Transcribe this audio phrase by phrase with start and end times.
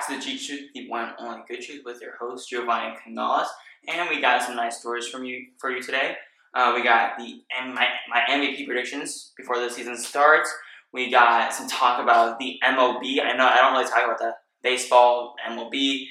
[0.00, 3.48] back to the Truth, the one and only good truth, with your host Giovanni Canales,
[3.88, 6.16] and we got some nice stories from you for you today.
[6.54, 10.50] Uh, we got the my, my MVP predictions before the season starts.
[10.92, 13.22] We got some talk about the MLB.
[13.22, 14.32] I know I don't really talk about the
[14.62, 16.06] baseball MLB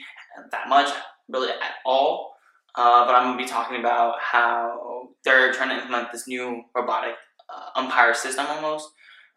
[0.51, 0.89] that much,
[1.27, 2.33] really at all.
[2.75, 7.15] Uh, but I'm gonna be talking about how they're trying to implement this new robotic
[7.53, 8.89] uh, umpire system almost.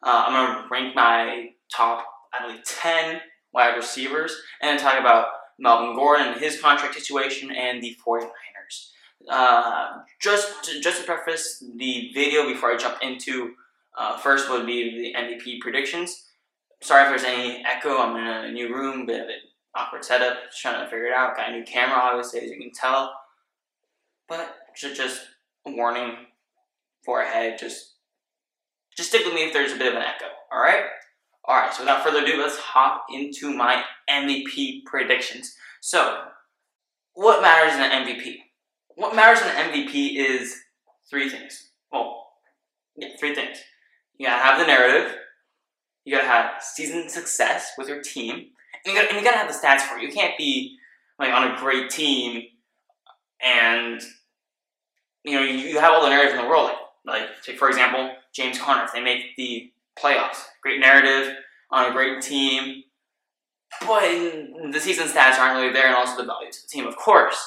[0.03, 3.21] Uh, I'm gonna rank my top, I believe, ten
[3.53, 5.27] wide receivers, and talk about
[5.59, 8.31] Melvin Gordon and his contract situation and the 49ers.
[9.29, 13.55] Uh, just to, just to preface the video before I jump into
[13.97, 16.25] uh, first would be the MVP predictions.
[16.81, 17.99] Sorry if there's any echo.
[17.99, 19.35] I'm in a new room, bit of an
[19.77, 21.37] awkward setup, just trying to figure it out.
[21.37, 23.13] Got a new camera, obviously, as you can tell.
[24.29, 25.21] But just just
[25.67, 26.17] a warning
[27.05, 27.59] for ahead.
[27.59, 27.93] Just
[28.97, 30.27] just stick with me if there's a bit of an echo.
[30.51, 30.85] All right.
[31.45, 31.73] All right.
[31.73, 35.55] So without further ado, let's hop into my MVP predictions.
[35.81, 36.23] So,
[37.15, 38.37] what matters in an MVP?
[38.95, 40.57] What matters in an MVP is
[41.11, 41.71] three things.
[41.91, 42.27] Well,
[42.97, 43.59] yeah, three things.
[44.19, 45.17] You gotta have the narrative.
[46.05, 48.47] You gotta have season success with your team, and
[48.87, 50.03] you gotta, and you gotta have the stats for it.
[50.03, 50.79] You can't be
[51.19, 52.45] like on a great team
[53.43, 54.01] and
[55.25, 56.71] you know you, you have all the narrative in the world.
[57.05, 58.85] Like, like take for example James Conner.
[58.85, 61.35] If they make the playoffs, great narrative
[61.71, 62.83] on a great team,
[63.81, 64.03] but
[64.73, 67.39] the season stats aren't really there, and also the value to the team, of course.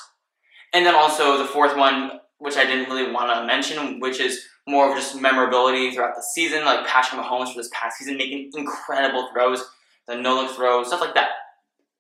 [0.74, 4.44] And then also the fourth one, which I didn't really want to mention, which is
[4.68, 8.52] more of just memorability throughout the season, like Patrick Mahomes for this past season, making
[8.56, 9.64] incredible throws,
[10.08, 11.30] the no look throws, stuff like that.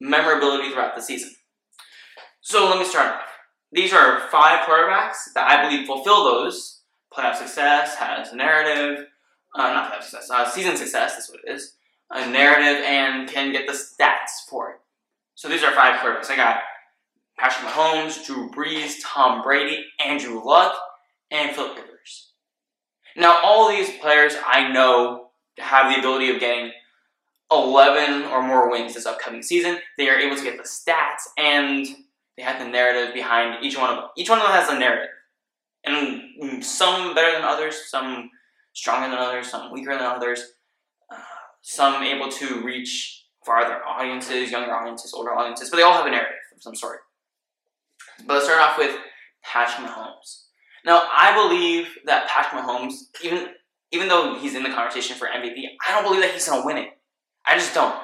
[0.01, 1.31] Memorability throughout the season.
[2.41, 3.21] So let me start off.
[3.71, 6.81] These are five quarterbacks that I believe fulfill those.
[7.13, 9.05] Playoff success, has narrative,
[9.55, 11.75] uh, not playoff success, uh, season success, that's what it is.
[12.11, 14.77] A narrative and can get the stats for it.
[15.33, 16.29] So these are five quarterbacks.
[16.29, 16.59] I got
[17.37, 20.75] Patrick Mahomes, Drew Brees, Tom Brady, Andrew Luck,
[21.31, 22.31] and Philip Rivers.
[23.17, 26.71] Now, all these players I know have the ability of getting
[27.51, 29.77] 11 or more wins this upcoming season.
[29.97, 31.87] They are able to get the stats and
[32.37, 34.09] they have the narrative behind each one of them.
[34.17, 35.09] Each one of them has a narrative.
[35.85, 38.31] And some better than others, some
[38.75, 40.53] stronger than others, some weaker than others,
[41.11, 41.17] uh,
[41.61, 46.11] some able to reach farther audiences, younger audiences, older audiences, but they all have a
[46.11, 46.99] narrative of some sort.
[48.27, 48.95] But let's start off with
[49.43, 50.43] Patrick Mahomes.
[50.85, 52.93] Now, I believe that Patrick Mahomes,
[53.23, 53.49] even
[53.91, 56.65] even though he's in the conversation for MVP, I don't believe that he's going to
[56.65, 56.89] win it.
[57.45, 57.95] I just don't.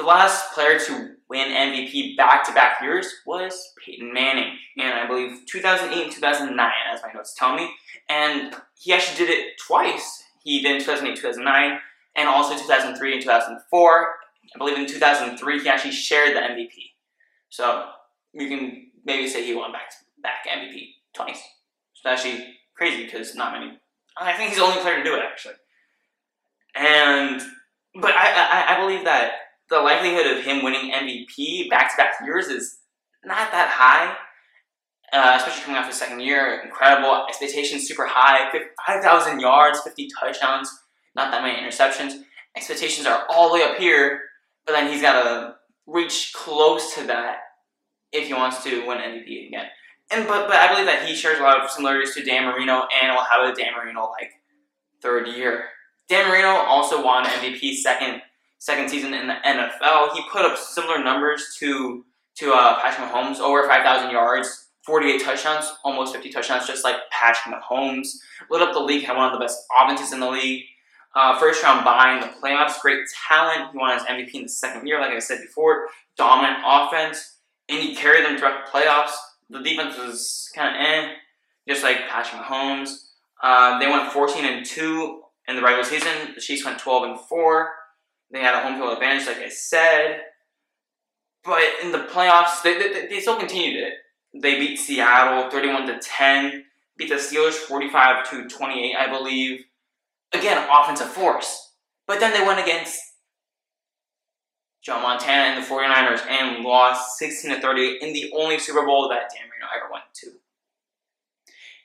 [0.00, 5.06] The last player to win MVP back to back years was Peyton Manning, and I
[5.06, 7.70] believe 2008 and 2009, as my notes tell me.
[8.08, 10.24] And he actually did it twice.
[10.42, 11.78] He did in 2008 2009,
[12.16, 14.08] and also 2003 and 2004.
[14.54, 16.72] I believe in 2003 he actually shared the MVP.
[17.50, 17.90] So
[18.32, 21.42] you can maybe say he won back to back MVP twice.
[21.92, 23.78] It's actually crazy because not many.
[24.16, 25.56] I think he's the only player to do it actually.
[26.74, 27.42] And
[28.00, 29.32] but I, I, I believe that
[29.70, 32.78] the likelihood of him winning MVP back to back years is
[33.24, 34.16] not that high.
[35.12, 38.48] Uh, especially coming off his second year, incredible expectations, super high,
[38.86, 40.70] five thousand yards, fifty touchdowns,
[41.16, 42.22] not that many interceptions.
[42.56, 44.20] Expectations are all the way up here,
[44.66, 45.54] but then he's got to
[45.88, 47.38] reach close to that
[48.12, 49.66] if he wants to win MVP again.
[50.12, 52.86] And but but I believe that he shares a lot of similarities to Dan Marino
[53.02, 54.30] and will have a Dan Marino like
[55.02, 55.64] third year.
[56.08, 58.22] Dan Marino also won MVP second
[58.60, 60.12] second season in the NFL.
[60.12, 62.04] He put up similar numbers to
[62.36, 67.54] to uh, Patrick Mahomes, over 5,000 yards, 48 touchdowns, almost 50 touchdowns, just like Patrick
[67.54, 68.06] Mahomes.
[68.48, 70.64] Lit up the league, had one of the best offenses in the league.
[71.14, 73.72] Uh, first round bye in the playoffs, great talent.
[73.72, 75.88] He won his MVP in the second year, like I said before.
[76.16, 77.38] Dominant offense,
[77.68, 79.12] and he carried them throughout the playoffs.
[79.50, 81.12] The defense was kind of eh,
[81.68, 83.08] just like Patrick Mahomes.
[83.42, 86.34] Uh, they went 14 and 2 in the regular season.
[86.34, 87.70] The Chiefs went 12 and 4.
[88.32, 90.20] They had a home field advantage, like I said.
[91.44, 93.94] But in the playoffs, they, they, they still continued it.
[94.34, 96.64] They beat Seattle 31 to 10,
[96.96, 99.64] beat the Steelers 45 to 28, I believe.
[100.32, 101.72] Again, offensive force.
[102.06, 103.00] But then they went against
[104.82, 109.08] Joe Montana and the 49ers and lost 16 to 30 in the only Super Bowl
[109.08, 110.30] that Dan Marino ever went to.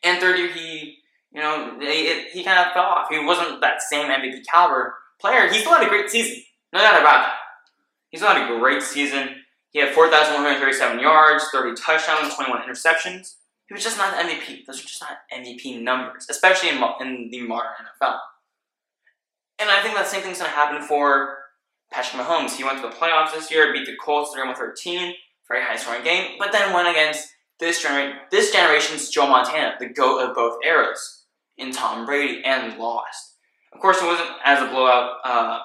[0.04, 1.00] And third year, he,
[1.32, 3.08] you know, it, he kind of fell off.
[3.10, 5.52] He wasn't that same MVP caliber player.
[5.52, 6.44] He still had a great season.
[6.72, 7.34] No doubt about that.
[8.10, 9.30] He still had a great season.
[9.72, 13.36] He had 4,137 yards, 30 touchdowns, 21 interceptions.
[13.68, 14.66] He was just not MVP.
[14.66, 18.20] Those are just not MVP numbers, especially in, in the modern NFL.
[19.60, 21.38] And I think that same thing's going to happen for
[21.92, 25.14] Patrick Mahomes, he went to the playoffs this year, beat the Colts 31-13,
[25.48, 27.30] very high scoring game, but then went against
[27.60, 31.26] this, gener- this generation's Joe Montana, the GOAT of both eras,
[31.58, 33.35] in Tom Brady, and lost.
[33.76, 35.60] Of course, it wasn't as a blowout uh,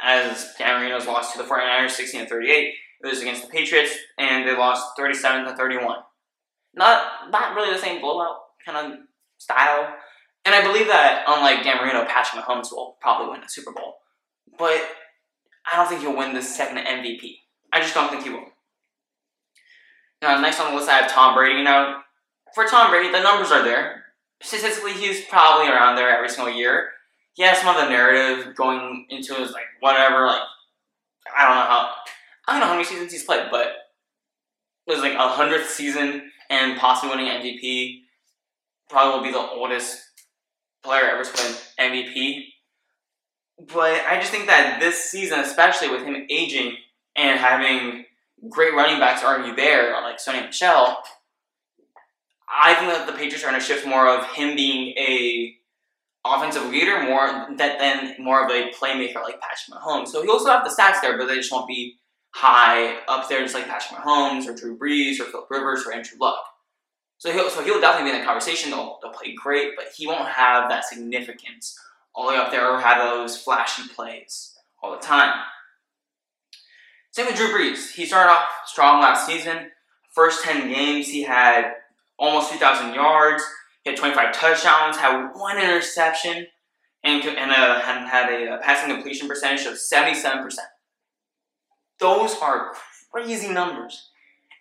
[0.00, 2.74] as Dan Marino's lost to the 49ers 16 38.
[3.02, 5.96] It was against the Patriots, and they lost 37 to 31.
[6.74, 8.98] Not not really the same blowout kind of
[9.38, 9.94] style.
[10.44, 13.94] And I believe that unlike Dan Patrick Mahomes will probably win a Super Bowl.
[14.58, 14.80] But
[15.70, 17.38] I don't think he'll win the second MVP.
[17.72, 18.44] I just don't think he will.
[20.22, 21.62] Now, next on the list, I have Tom Brady.
[21.62, 22.02] Now,
[22.54, 24.04] for Tom Brady, the numbers are there.
[24.42, 26.90] Statistically, he's probably around there every single year.
[27.36, 30.40] He has some of the narrative going into his, like, whatever, like,
[31.36, 31.90] I don't know how,
[32.48, 33.66] I don't know how many seasons he's played, but
[34.86, 38.04] it was like a hundredth season and possibly winning MVP.
[38.88, 40.02] Probably will be the oldest
[40.82, 42.44] player ever to win MVP.
[43.74, 46.76] But I just think that this season, especially with him aging
[47.16, 48.06] and having
[48.48, 51.02] great running backs already there, like Sony Michel,
[52.48, 55.56] I think that the Patriots are going to shift more of him being a
[56.34, 60.08] offensive leader more that than more of a playmaker like Patrick Mahomes.
[60.08, 61.96] So he also have the stats there, but they just won't be
[62.30, 66.18] high up there, just like Patrick Mahomes or Drew Brees or Philip Rivers or Andrew
[66.20, 66.44] Luck.
[67.18, 68.70] So he'll so he'll definitely be in the conversation.
[68.70, 71.78] They'll, they'll play great, but he won't have that significance
[72.14, 75.34] all the way up there or have those flashy plays all the time.
[77.10, 77.92] Same with Drew Brees.
[77.92, 79.70] He started off strong last season.
[80.14, 81.72] First 10 games, he had
[82.18, 83.42] almost 2,000 yards.
[83.86, 86.48] He had 25 touchdowns, had one interception,
[87.04, 90.56] and, and, uh, had a passing completion percentage of 77%.
[92.00, 92.72] Those are
[93.12, 94.10] crazy numbers.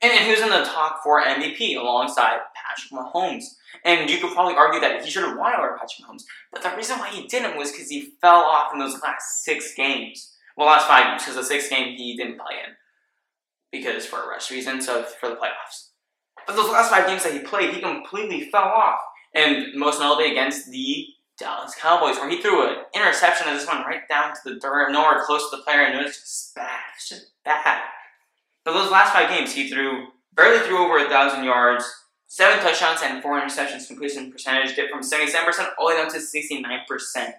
[0.04, 3.46] And, and he was in the top four MVP alongside Patrick Mahomes.
[3.84, 6.22] And you could probably argue that he should have won over Patrick Mahomes.
[6.54, 9.74] But the reason why he didn't was because he fell off in those last six
[9.74, 10.36] games.
[10.56, 12.76] Well, last five games, because the sixth game he didn't play in.
[13.72, 15.90] Because for a rest reason, so for the playoffs.
[16.46, 19.00] But those last five games that he played, he completely fell off.
[19.36, 23.86] And most notably against the Dallas Cowboys, where he threw an interception that just went
[23.86, 26.80] right down to the dirt, nowhere close to the player, and it was just bad.
[27.08, 27.82] Just bad.
[28.64, 31.86] But those last five games, he threw barely threw over a thousand yards,
[32.28, 33.88] seven touchdowns, and four interceptions.
[33.88, 37.36] Completion percentage dipped from seventy-seven percent all the way down to sixty-nine percent,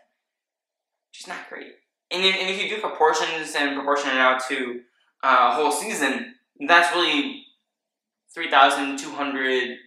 [1.10, 1.72] which is not great.
[2.10, 4.82] And, and if you do proportions and proportion it out to
[5.25, 6.34] a uh, whole season,
[6.69, 7.46] that's really
[8.34, 9.78] three thousand two hundred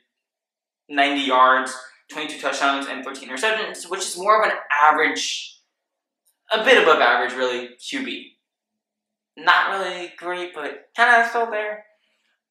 [0.89, 1.73] ninety yards
[2.09, 5.57] 22 touchdowns and 13 interceptions, which is more of an average,
[6.51, 8.23] a bit above average, really, QB.
[9.37, 11.85] Not really great, but kind of still there.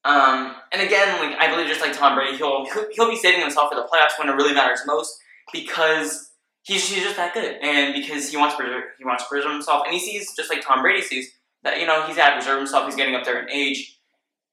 [0.05, 3.69] Um, and again, like I believe, just like Tom Brady, he'll he'll be saving himself
[3.69, 5.19] for the playoffs when it really matters most
[5.51, 6.31] because
[6.63, 8.63] he's, he's just that good, and because he wants to
[8.97, 11.29] he wants to preserve himself, and he sees just like Tom Brady sees
[11.63, 12.85] that you know he's got to preserve himself.
[12.85, 13.99] He's getting up there in age.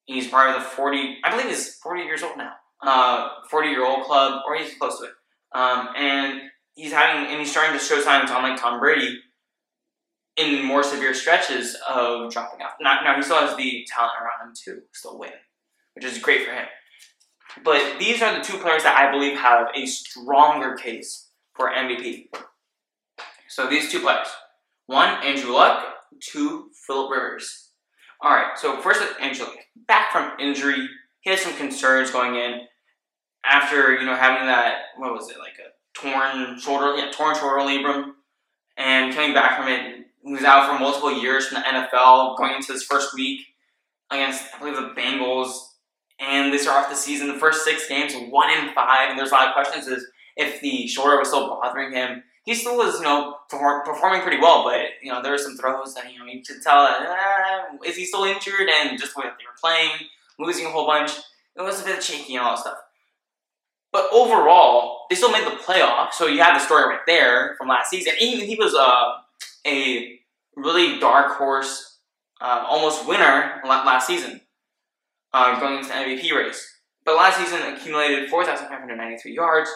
[0.06, 4.04] He's probably the forty, I believe, he's forty years old now uh, 40 year old
[4.04, 5.12] club, or he's close to it.
[5.54, 6.40] Um, and
[6.74, 9.20] he's having, and he's starting to show signs, unlike Tom Brady,
[10.36, 12.72] in more severe stretches of dropping off.
[12.80, 15.30] Now, now he still has the talent around him to still win,
[15.94, 16.66] which is great for him.
[17.64, 22.28] But these are the two players that I believe have a stronger case for MVP.
[23.48, 24.28] So these two players.
[24.86, 25.84] One, Andrew Luck.
[26.20, 27.70] Two, Philip Rivers.
[28.22, 29.56] All right, so first, Andrew Luck.
[29.86, 30.88] Back from injury,
[31.26, 32.60] he had some concerns going in
[33.44, 37.58] after you know having that what was it like a torn shoulder yeah torn shoulder
[37.58, 38.12] labrum
[38.76, 40.06] and coming back from it.
[40.24, 43.40] He was out for multiple years from the NFL going into his first week
[44.10, 45.56] against I believe the Bengals.
[46.18, 49.10] And they start off the season the first six games one in five.
[49.10, 50.06] And there's a lot of questions is
[50.36, 52.22] if the shoulder was still bothering him.
[52.44, 55.94] He still was you know performing pretty well but you know there were some throws
[55.94, 58.68] that you know you could tell ah, is he still injured?
[58.68, 61.12] And just the way that they were playing losing a whole bunch.
[61.56, 62.78] It was a bit shaky and all that stuff.
[63.92, 66.12] But overall, they still made the playoff.
[66.12, 68.14] So you have the story right there from last season.
[68.18, 69.12] He, he was uh,
[69.66, 70.18] a
[70.54, 71.98] really dark horse,
[72.40, 74.40] uh, almost winner last season,
[75.32, 76.74] uh, going into the MVP race.
[77.04, 79.70] But last season accumulated 4,593 yards,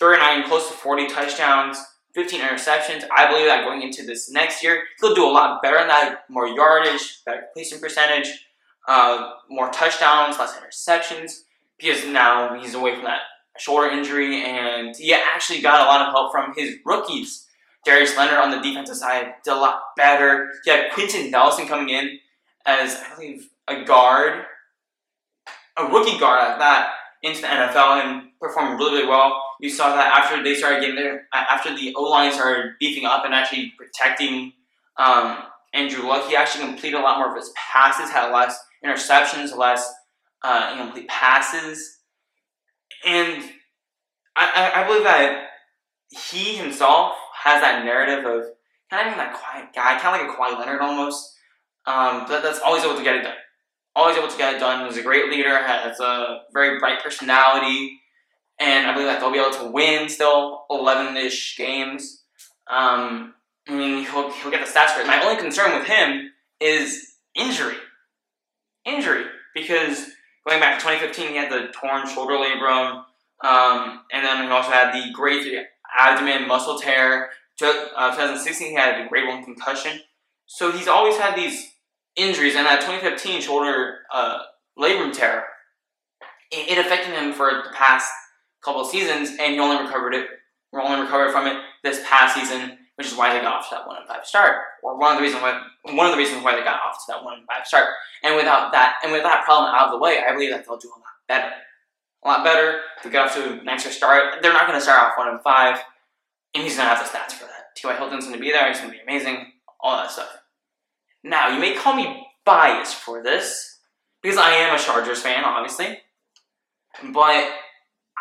[0.00, 1.78] 39, close to 40 touchdowns,
[2.14, 3.04] 15 interceptions.
[3.14, 6.20] I believe that going into this next year, he'll do a lot better than that,
[6.30, 8.46] more yardage, better completion percentage,
[8.86, 11.42] uh, more touchdowns, less interceptions,
[11.78, 13.20] because now he's away from that
[13.58, 17.46] shoulder injury, and he actually got a lot of help from his rookies.
[17.84, 20.50] Darius Leonard on the defensive side did a lot better.
[20.64, 22.18] He had Quenton Nelson coming in
[22.66, 24.44] as, I believe, a guard,
[25.76, 26.90] a rookie guard at that,
[27.22, 29.42] into the NFL and performed really, really well.
[29.60, 33.24] You saw that after they started getting there, after the O line started beefing up
[33.24, 34.52] and actually protecting
[34.96, 35.38] um,
[35.72, 36.28] Andrew Luck.
[36.28, 39.92] He actually completed a lot more of his passes, had less interceptions, less
[40.42, 41.98] uh, incomplete passes,
[43.04, 43.42] and
[44.36, 45.48] I, I, believe that
[46.10, 48.44] he himself has that narrative of
[48.90, 51.34] kind of being that quiet guy, kind of like a Kawhi Leonard almost.
[51.86, 53.36] Um, that, that's always able to get it done.
[53.94, 54.86] Always able to get it done.
[54.86, 55.56] He's a great leader.
[55.56, 58.00] Has a very bright personality,
[58.60, 62.22] and I believe that they'll be able to win still eleven-ish games.
[62.68, 63.34] Um,
[63.68, 65.06] I mean, he'll, he'll get the stats for it.
[65.06, 67.76] My only concern with him is injury.
[68.86, 69.24] Injury.
[69.54, 70.06] Because
[70.46, 73.04] going back to 2015, he had the torn shoulder labrum,
[73.44, 75.64] um, and then he also had the grade 3
[75.98, 77.30] abdomen muscle tear.
[77.62, 80.00] Uh, 2016, he had a grade 1 concussion.
[80.46, 81.72] So he's always had these
[82.16, 84.38] injuries, and that 2015 shoulder uh,
[84.78, 85.44] labrum tear,
[86.52, 88.10] it, it affected him for the past
[88.64, 90.28] couple of seasons, and he only recovered it,
[90.72, 93.86] only recovered from it this past season which is why they got off to that
[93.86, 96.56] one and five start, or one of the reasons why one of the reasons why
[96.56, 97.88] they got off to that one and five start.
[98.24, 100.78] And without that, and with that problem out of the way, I believe that they'll
[100.78, 101.52] do a lot better,
[102.24, 102.80] a lot better.
[103.02, 105.42] To get off to an extra start, they're not going to start off one and
[105.42, 105.78] five,
[106.54, 107.76] and he's going to have the stats for that.
[107.76, 107.94] T.Y.
[107.96, 108.66] Hilton's going to be there.
[108.68, 109.52] He's going to be amazing.
[109.80, 110.30] All that stuff.
[111.22, 113.78] Now, you may call me biased for this
[114.22, 115.98] because I am a Chargers fan, obviously,
[117.12, 117.50] but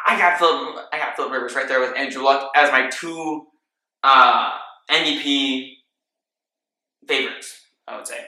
[0.08, 3.48] I got Philip, I got Philip Rivers right there with Andrew Luck as my two
[4.04, 4.52] uh,
[4.90, 5.76] MVP
[7.08, 8.26] favorites, I would say.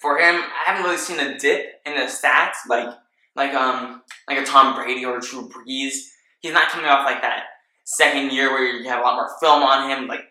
[0.00, 2.88] For him, I haven't really seen a dip in the stats like
[3.36, 6.08] like um like a Tom Brady or a Drew Brees.
[6.40, 7.44] He's not coming off like that
[7.84, 10.24] second year where you have a lot more film on him, like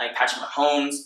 [0.00, 0.96] like Patrick Mahomes.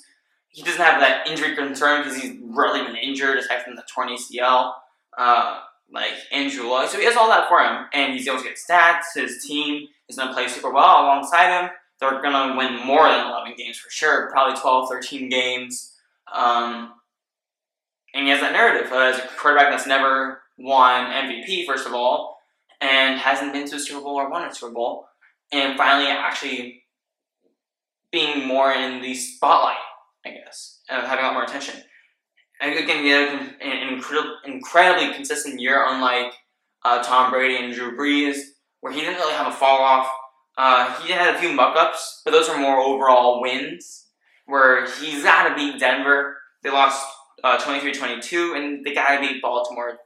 [0.48, 4.08] He doesn't have that injury concern because he's rarely been injured aside from the torn
[4.08, 4.72] ACL.
[5.16, 8.44] Uh, like Andrew Luck, so he has all that for him, and he's able to
[8.44, 9.14] get stats.
[9.14, 13.08] His team is going to play super well alongside him they're going to win more
[13.08, 15.94] than 11 games for sure, probably 12, 13 games.
[16.32, 16.92] Um,
[18.14, 22.38] and he has that narrative as a quarterback that's never won MVP, first of all,
[22.80, 25.06] and hasn't been to a Super Bowl or won a Super Bowl,
[25.52, 26.84] and finally actually
[28.10, 29.76] being more in the spotlight,
[30.24, 31.82] I guess, and having a lot more attention.
[32.60, 34.00] And again, he had an
[34.44, 36.32] incredibly consistent year, unlike
[36.84, 38.38] uh, Tom Brady and Drew Brees,
[38.80, 40.08] where he didn't really have a fall off
[40.58, 44.06] uh, he had a few muck ups, but those were more overall wins.
[44.46, 46.36] Where he's got to beat Denver.
[46.62, 47.06] They lost
[47.44, 49.98] uh, 23 22, and they got to beat Baltimore,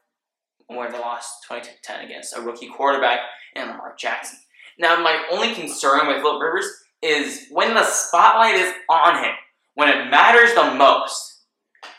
[0.66, 3.21] where they lost 22 10 against a rookie quarterback
[3.54, 4.38] and Lamar Jackson.
[4.78, 6.66] Now, my only concern with Philip Rivers
[7.00, 9.32] is when the spotlight is on him,
[9.75, 11.44] when it matters the most,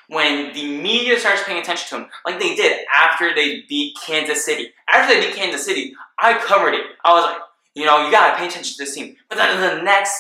[0.10, 4.46] when the media starts paying attention to him, like they did after they beat Kansas
[4.46, 4.72] City.
[4.92, 6.86] After they beat Kansas City, I covered it.
[7.04, 7.38] I was like,
[7.76, 9.16] you know, you gotta pay attention to this team.
[9.30, 10.20] But then in the next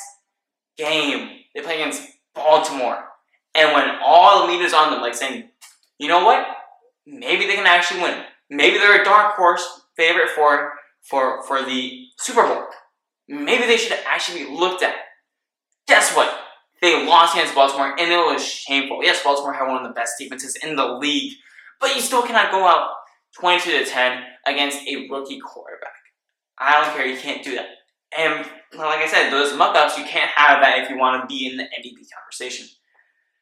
[0.78, 3.04] game, they play against Baltimore.
[3.56, 5.50] And when all the media's on them, like saying,
[6.00, 6.46] you know what?
[7.06, 8.24] Maybe they can actually win.
[8.50, 12.64] Maybe they're a dark horse favorite for for for the Super Bowl.
[13.28, 14.96] Maybe they should actually be looked at.
[15.88, 16.40] Guess what?
[16.82, 19.04] They lost against Baltimore, and it was shameful.
[19.04, 21.34] Yes, Baltimore had one of the best defenses in the league,
[21.80, 22.90] but you still cannot go out
[23.40, 26.03] 22 to 10 against a rookie quarterback.
[26.60, 27.06] I don't care.
[27.06, 27.68] You can't do that.
[28.18, 28.46] And
[28.78, 31.48] like I said, those muck ups, you can't have that if you want to be
[31.48, 32.68] in the MVP conversation.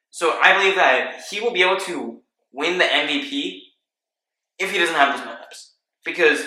[0.10, 3.62] So I believe that he will be able to win the MVP
[4.60, 5.74] if he doesn't have those muck ups.
[6.04, 6.46] Because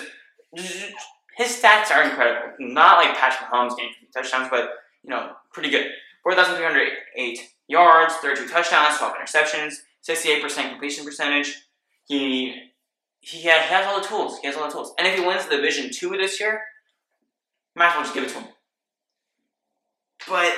[0.53, 2.53] his stats are incredible.
[2.59, 4.69] Not like Patrick Mahomes getting touchdowns, but
[5.03, 5.87] you know, pretty good.
[6.23, 9.75] 4,308 yards, 32 touchdowns, 12 interceptions,
[10.07, 11.67] 68% completion percentage.
[12.05, 12.71] He
[13.25, 14.39] he, he has all the tools.
[14.39, 14.93] He has all the tools.
[14.99, 16.61] And if he wins the Division Two this year,
[17.75, 18.49] might as well just give it to him.
[20.29, 20.53] But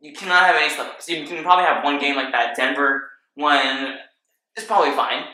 [0.00, 1.08] you cannot have any slip ups.
[1.08, 2.56] You can probably have one game like that.
[2.56, 3.98] Denver one
[4.56, 5.24] is probably fine.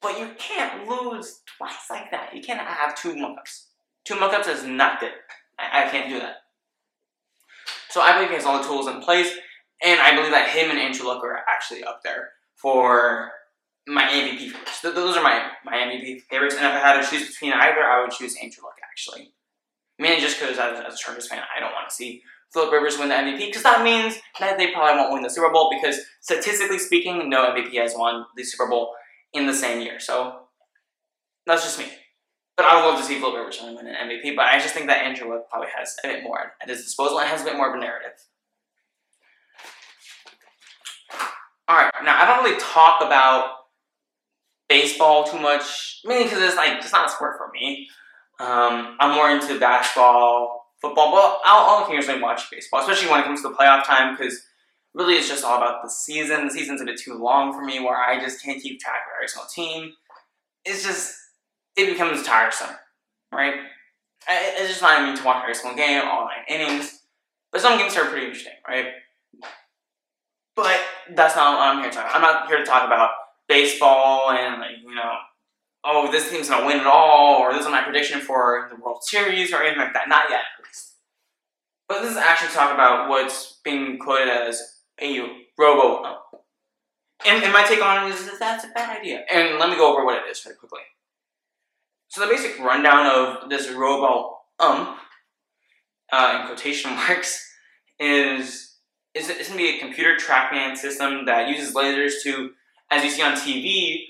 [0.00, 2.34] But you can't lose twice like that.
[2.34, 3.68] You can't have two muck ups.
[4.04, 5.12] Two muck ups is not good.
[5.58, 6.36] I, I can't do that.
[7.90, 9.32] So I believe he has all the tools in place,
[9.82, 13.30] and I believe that him and Andrew Luck are actually up there for
[13.88, 14.80] my MVP favorites.
[14.82, 18.02] Those are my, my MVP favorites, and if I had to choose between either, I
[18.02, 19.32] would choose Andrew Luck, actually.
[19.98, 22.98] Mainly just because, as, as a Chargers fan, I don't want to see Philip Rivers
[22.98, 26.00] win the MVP, because that means that they probably won't win the Super Bowl, because
[26.20, 28.92] statistically speaking, no MVP has won the Super Bowl
[29.32, 29.98] in the same year.
[29.98, 30.40] So,
[31.46, 31.86] that's just me.
[32.56, 34.88] But I would love to see Philip Rivers win an MVP, but I just think
[34.88, 37.56] that Andrew Luck probably has a bit more at his disposal and has a bit
[37.56, 38.12] more of a narrative.
[41.70, 43.57] Alright, now I don't really talk about
[44.68, 47.88] baseball too much, mainly because it's like it's not a sport for me.
[48.40, 53.24] Um, I'm more into basketball, football, but I'll, I'll occasionally watch baseball, especially when it
[53.24, 54.40] comes to the playoff time because
[54.94, 56.46] really it's just all about the season.
[56.46, 59.16] The season's a bit too long for me where I just can't keep track of
[59.16, 59.92] every single team.
[60.64, 61.16] It's just,
[61.76, 62.74] it becomes tiresome,
[63.32, 63.54] right?
[64.28, 67.00] It's just not even to watch every single game, all nine innings.
[67.50, 68.86] But some games are pretty interesting, right?
[70.54, 70.80] But
[71.14, 72.10] that's not what I'm here to talk.
[72.12, 73.10] I'm not here to talk about
[73.48, 75.14] baseball and, like, you know,
[75.84, 79.02] oh, this team's gonna win it all, or this is my prediction for the World
[79.02, 80.08] Series, or anything like that.
[80.08, 80.42] Not yet.
[81.88, 84.60] But this is actually talk about what's being quoted as
[85.00, 85.20] a
[85.58, 86.18] robo
[87.24, 89.24] And, and my take on it is that that's a bad idea.
[89.32, 90.80] And let me go over what it is very quickly.
[92.08, 94.98] So the basic rundown of this robo um,
[96.12, 97.44] uh, in quotation marks,
[97.98, 98.76] is
[99.14, 102.50] is it's gonna be a computer tracking system that uses lasers to,
[102.90, 104.04] as you see on TV,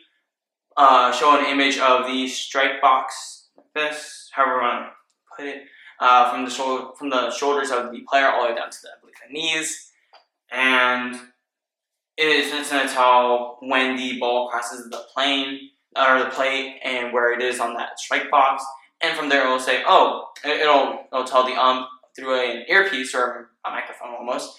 [0.76, 4.90] uh, show an image of the strike box, like this, however you want to
[5.36, 5.62] put it,
[6.00, 8.78] uh, from the shoulder from the shoulders of the player all the way down to
[8.82, 9.90] the, I believe, the knees,
[10.52, 11.14] and
[12.16, 17.12] it is it's gonna tell when the ball crosses the plane or the plate and
[17.12, 18.64] where it is on that strike box,
[19.00, 23.14] and from there it will say, oh, it'll it'll tell the ump through an earpiece
[23.14, 24.58] or a microphone almost.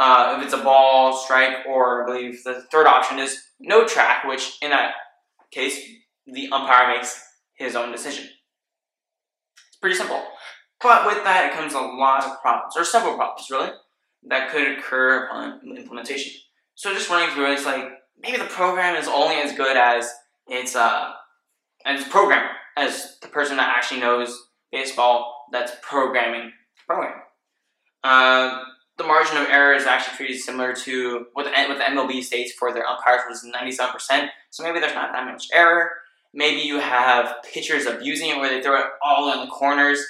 [0.00, 4.24] Uh, if it's a ball, strike, or I believe the third option is no track,
[4.24, 4.92] which in that
[5.50, 5.78] case,
[6.26, 8.24] the umpire makes his own decision.
[8.24, 10.22] It's pretty simple.
[10.80, 13.72] But with that, it comes a lot of problems, or several problems, really,
[14.28, 16.32] that could occur upon implementation.
[16.76, 17.84] So just running through it, it's like
[18.18, 20.10] maybe the program is only as good as
[20.46, 21.10] its uh,
[21.84, 24.34] as programmer, as the person that actually knows
[24.72, 27.18] baseball that's programming the program.
[28.02, 28.64] Uh,
[29.00, 32.52] the margin of error is actually pretty similar to what the, what the MLB states
[32.52, 34.28] for their umpires, which is 97%.
[34.50, 35.92] So maybe there's not that much error.
[36.34, 40.04] Maybe you have pitchers abusing it where they throw it all in the corners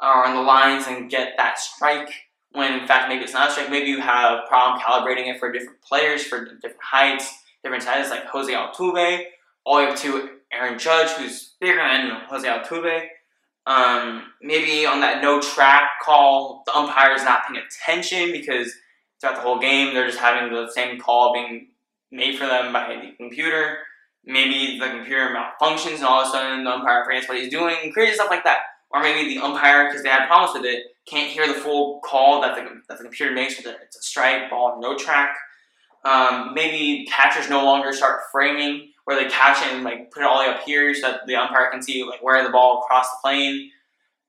[0.00, 2.10] or on the lines and get that strike
[2.52, 3.68] when in fact maybe it's not a strike.
[3.68, 7.28] Maybe you have problem calibrating it for different players, for different heights,
[7.64, 9.24] different sizes, like Jose Altuve,
[9.64, 13.08] all the way up to Aaron Judge, who's bigger than Jose Altuve.
[13.66, 18.72] Um, maybe on that no track call, the umpire is not paying attention because
[19.20, 21.68] throughout the whole game they're just having the same call being
[22.12, 23.78] made for them by the computer.
[24.24, 27.92] Maybe the computer malfunctions and all of a sudden the umpire forgets what he's doing,
[27.92, 28.58] crazy stuff like that.
[28.90, 32.40] Or maybe the umpire, because they had problems with it, can't hear the full call
[32.42, 35.36] that the, that the computer makes, whether it's a strike, ball, no track.
[36.04, 40.26] Um, maybe catchers no longer start framing where they catch it and like put it
[40.26, 42.82] all the way up here so that the umpire can see like where the ball
[42.86, 43.70] crossed the plane,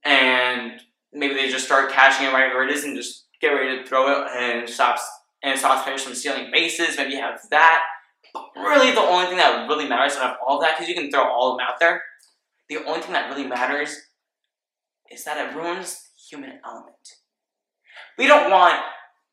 [0.05, 0.79] and
[1.11, 3.83] maybe they just start catching it right where it is and just get ready to
[3.87, 5.01] throw it and stops
[5.43, 6.95] and stops players from stealing bases.
[6.95, 7.83] Maybe have that.
[8.33, 10.95] But really, the only thing that really matters out of all of that, because you
[10.95, 12.03] can throw all of them out there,
[12.69, 13.95] the only thing that really matters
[15.11, 16.95] is that it ruins the human element.
[18.17, 18.75] We don't want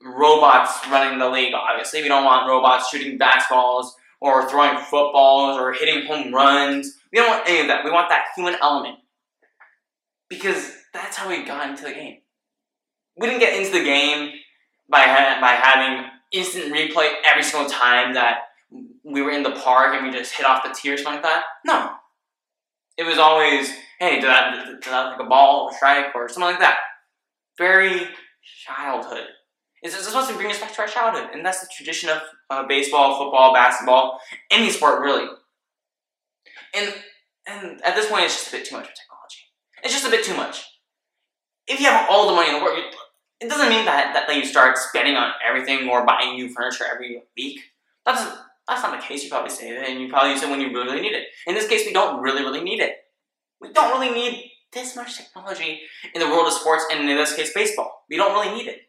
[0.03, 2.03] robots running the league, obviously.
[2.03, 3.91] We don't want robots shooting basketballs
[4.25, 6.97] or throwing footballs or hitting home runs.
[7.13, 7.85] We don't want any of that.
[7.85, 8.97] We want that human element.
[10.31, 12.21] Because that's how we got into the game.
[13.19, 14.33] We didn't get into the game
[14.89, 18.39] by, ha- by having instant replay every single time that
[19.05, 21.23] we were in the park and we just hit off the tee or something like
[21.23, 21.45] that.
[21.67, 21.91] No.
[22.97, 23.69] It was always,
[24.01, 26.79] hey, did that, did that like a ball or strike or something like that.
[27.59, 28.09] Very
[28.65, 29.27] childhood.
[29.85, 32.67] It's, supposed to bring us back to our childhood, and that's the tradition of uh,
[32.67, 34.19] baseball, football, basketball,
[34.51, 35.29] any sport really.
[36.75, 36.95] And
[37.47, 39.45] and at this point, it's just a bit too much for technology.
[39.83, 40.65] It's just a bit too much.
[41.67, 42.79] If you have all the money in the world,
[43.41, 47.23] it doesn't mean that that you start spending on everything or buying new furniture every
[47.37, 47.61] week.
[48.07, 48.25] That's
[48.67, 49.23] that's not the case.
[49.23, 51.27] You probably save it, and you probably use it when you really need it.
[51.47, 52.97] In this case, we don't really, really need it.
[53.61, 55.83] We don't really need this much technology
[56.15, 58.07] in the world of sports, and in this case, baseball.
[58.09, 58.81] We don't really need it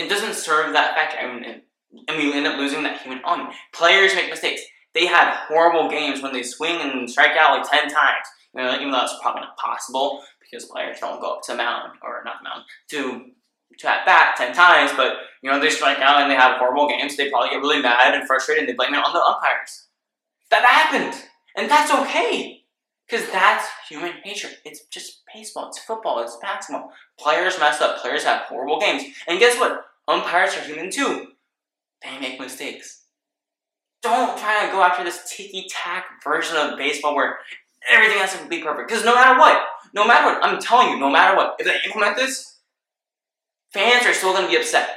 [0.00, 1.62] it doesn't serve that fact, and,
[2.08, 3.50] we end up losing that human element.
[3.72, 4.62] Players make mistakes.
[4.94, 8.26] They have horrible games when they swing and strike out like 10 times.
[8.54, 11.92] You know, even though that's probably not possible because players don't go up to mound,
[12.02, 13.26] or not mound, to,
[13.78, 16.88] to at bat 10 times, but you know, they strike out and they have horrible
[16.88, 17.16] games.
[17.16, 19.86] They probably get really mad and frustrated and they blame it on the umpires.
[20.50, 21.22] That happened.
[21.56, 22.64] And that's okay.
[23.08, 24.48] Because that's human nature.
[24.64, 26.92] It's just baseball, it's football, it's basketball.
[27.18, 29.02] Players mess up, players have horrible games.
[29.26, 29.84] And guess what?
[30.10, 31.28] Umpires are human too.
[32.02, 33.04] They make mistakes.
[34.02, 37.38] Don't try to go after this ticky tack version of baseball where
[37.88, 38.88] everything has to be perfect.
[38.88, 39.62] Because no matter what,
[39.94, 42.58] no matter what, I'm telling you, no matter what, if they implement this,
[43.72, 44.88] fans are still going to be upset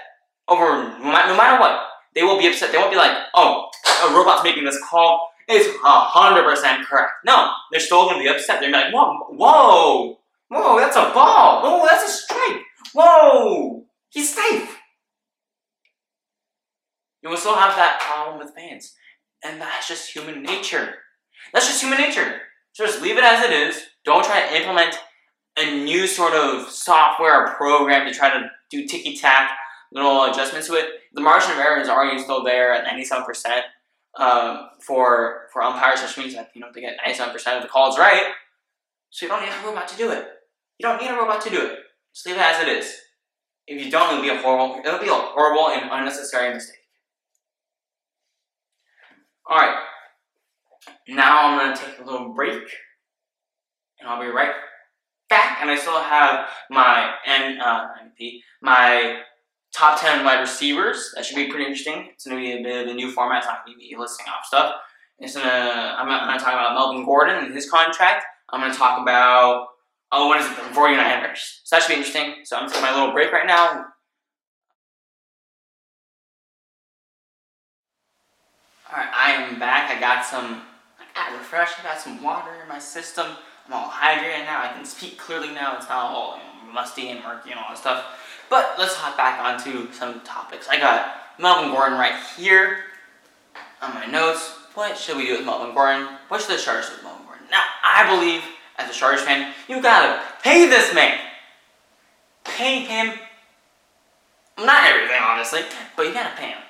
[0.47, 1.81] over no matter what.
[2.15, 2.71] They will be upset.
[2.71, 3.69] They won't be like, oh,
[4.07, 7.11] a robot's making this call is 100% correct.
[7.25, 8.61] No, they're still going to be upset.
[8.61, 11.61] They're like, whoa, whoa, whoa, that's a ball.
[11.61, 12.61] Whoa, that's a strike.
[12.93, 14.79] Whoa, he's safe.
[17.23, 18.93] You will still have that problem with fans.
[19.43, 20.95] And that's just human nature.
[21.53, 22.41] That's just human nature.
[22.73, 23.81] So just leave it as it is.
[24.03, 24.97] Don't try to implement
[25.57, 29.51] a new sort of software or program to try to do ticky tack
[29.93, 30.89] little adjustments to it.
[31.13, 33.61] The margin of error is already still there at 97%
[34.19, 37.97] um, for for umpires, which means that you know they get 97% of the calls
[37.97, 38.23] right.
[39.11, 40.27] So you don't need a robot to do it.
[40.79, 41.79] You don't need a robot to do it.
[42.13, 42.95] Just leave it as it is.
[43.67, 46.82] If you don't, it'll be a horrible, it'll be a horrible and unnecessary mistake.
[49.49, 49.77] All right.
[51.07, 52.63] Now I'm gonna take a little break,
[53.99, 54.53] and I'll be right
[55.29, 55.59] back.
[55.61, 57.87] And I still have my N uh,
[58.61, 59.21] my
[59.73, 61.11] top 10 wide receivers.
[61.15, 62.09] That should be pretty interesting.
[62.13, 63.39] It's going to be a bit of a new format.
[63.39, 64.75] It's not going to be listing off stuff.
[65.19, 68.25] It's gonna, I'm going to talk about Melvin Gordon and his contract.
[68.49, 69.67] I'm going to talk about,
[70.11, 71.61] oh, what is it, the 49ers.
[71.63, 72.45] So that should be interesting.
[72.45, 73.85] So I'm taking my little break right now.
[78.93, 79.89] Alright, I am back.
[79.89, 80.61] I got some,
[80.99, 81.79] I got refreshed.
[81.79, 83.25] I got some water in my system.
[83.65, 84.61] I'm all hydrated now.
[84.61, 85.77] I can speak clearly now.
[85.77, 88.05] It's not all you know, musty and murky and all that stuff.
[88.51, 90.67] But let's hop back onto some topics.
[90.69, 92.81] I got Melvin Gordon right here
[93.81, 94.47] on my notes.
[94.75, 96.07] What should we do with Melvin Gordon?
[96.27, 97.47] What should the Chargers do with Melvin Gordon?
[97.49, 98.43] Now, I believe,
[98.77, 101.17] as a Chargers fan, you gotta pay this man.
[102.43, 103.17] Pay him.
[104.59, 105.61] Not everything, honestly,
[105.97, 106.61] but you gotta pay him.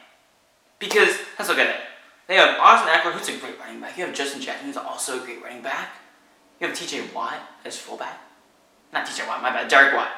[0.80, 1.82] Because, let's look at it.
[2.28, 3.98] They have Austin Ekeler, who's a great running back.
[3.98, 5.90] You have Justin Jackson, who's also a great running back.
[6.60, 8.20] You have TJ Watt as fullback.
[8.94, 9.68] Not TJ Watt, my bad.
[9.68, 10.10] Derek Watt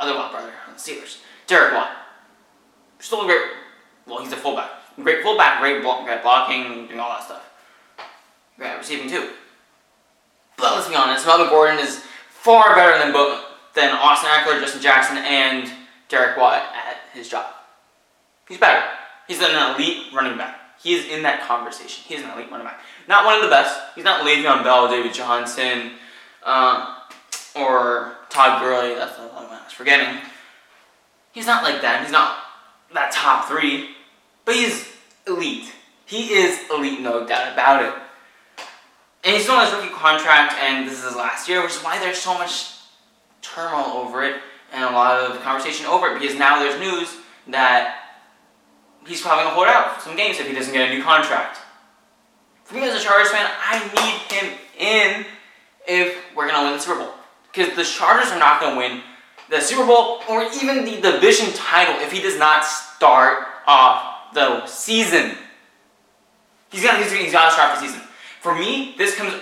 [0.00, 1.90] other Watt brother on the Steelers, Derek Watt.
[2.98, 3.42] Still a great,
[4.06, 4.70] well, he's a fullback.
[5.00, 7.48] Great fullback, great, great blocking, doing all that stuff.
[8.58, 9.30] Great receiving too.
[10.56, 14.82] But let's be honest, Melvin Gordon is far better than both than Austin Ekeler, Justin
[14.82, 15.70] Jackson, and
[16.08, 17.46] Derek Watt at his job.
[18.48, 18.84] He's better.
[19.28, 20.59] He's an elite running back.
[20.82, 22.04] He is in that conversation.
[22.06, 22.80] He's an elite running back.
[23.06, 23.78] Not one of the best.
[23.94, 25.92] He's not Le'Veon Bell, David Johnson,
[26.44, 26.96] uh,
[27.54, 28.94] or Todd Gurley.
[28.94, 30.20] That's the one I was forgetting.
[31.32, 32.02] He's not like that.
[32.02, 32.38] He's not
[32.94, 33.90] that top three,
[34.44, 34.88] but he's
[35.26, 35.72] elite.
[36.06, 37.94] He is elite, no doubt about it.
[39.22, 41.82] And he's still on his rookie contract, and this is his last year, which is
[41.82, 42.72] why there's so much
[43.42, 44.36] turmoil over it
[44.72, 47.16] and a lot of conversation over it because now there's news
[47.48, 48.09] that
[49.10, 51.58] he's probably gonna hold out some games if he doesn't get a new contract.
[52.62, 55.26] For me as a Chargers fan, I need him in
[55.88, 57.14] if we're gonna win the Super Bowl.
[57.52, 59.02] Because the Chargers are not going to win
[59.48, 64.64] the Super Bowl or even the division title if he does not start off the
[64.66, 65.36] season.
[66.70, 68.00] He's got he's, got to start the season.
[68.40, 69.34] For me, this comes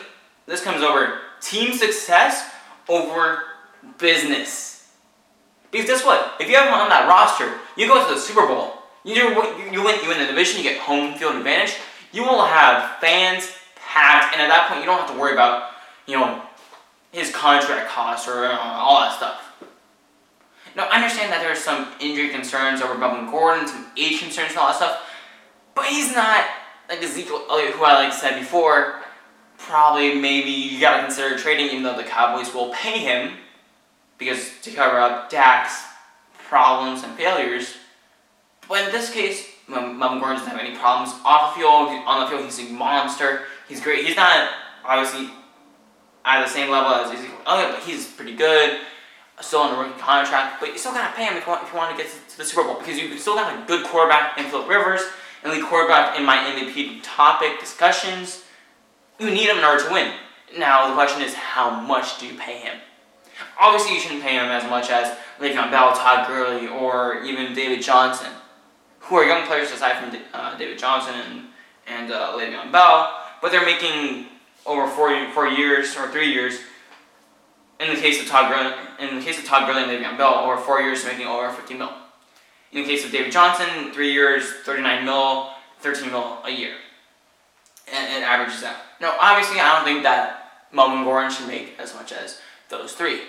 [0.47, 2.51] this comes over team success
[2.89, 3.43] over
[3.99, 4.91] business.
[5.71, 6.37] Because guess what?
[6.41, 8.78] If you have him on that roster, you go to the Super Bowl.
[9.09, 9.21] You do
[9.73, 10.59] you win you win the division.
[10.59, 11.75] You get home field advantage.
[12.13, 15.71] You will have fans packed, and at that point, you don't have to worry about
[16.07, 16.43] you know
[17.11, 19.65] his contract costs or uh, all that stuff.
[20.77, 24.51] Now, I understand that there are some injury concerns over Melvin Gordon, some age concerns
[24.51, 25.01] and all that stuff,
[25.75, 26.45] but he's not
[26.91, 29.01] like Ezekiel Elliott, who I like said before.
[29.57, 33.39] Probably, maybe you gotta consider trading, even though the Cowboys will pay him
[34.19, 35.83] because to cover up Dak's
[36.47, 37.75] problems and failures.
[38.69, 41.89] But in this case, Melvin Gordon doesn't have any problems off the field.
[42.07, 43.43] On the field, he's a monster.
[43.69, 44.05] He's great.
[44.05, 44.51] He's not
[44.85, 45.31] obviously
[46.25, 48.81] at the same level as Ezekiel Elliott, but he's pretty good.
[49.41, 51.73] Still on a rookie contract, but you still gotta pay him if you want, if
[51.73, 54.37] you want to get to the Super Bowl because you still got a good quarterback
[54.37, 55.01] in Philip Rivers,
[55.45, 58.45] and the quarterback in my MVP topic discussions.
[59.21, 60.13] You need him in order to win.
[60.59, 62.79] Now the question is, how much do you pay him?
[63.61, 67.83] Obviously, you shouldn't pay him as much as Le'Veon Bell, Todd Gurley, or even David
[67.83, 68.33] Johnson,
[69.09, 71.45] who are young players aside from uh, David Johnson and
[71.89, 74.27] and uh, Le'Veon Bell, but they're making
[74.67, 76.61] over four, four years or three years.
[77.81, 80.35] In the case of Todd Gurley, in the case of Todd Gurley and Le'Veon Bell,
[80.45, 81.91] over four years making over 50 mil.
[82.73, 86.75] In the case of David Johnson, three years, 39 mil, 13 mil a year.
[87.91, 88.77] And it averages out.
[89.01, 93.21] Now, obviously, I don't think that Melvin Gordon should make as much as those three.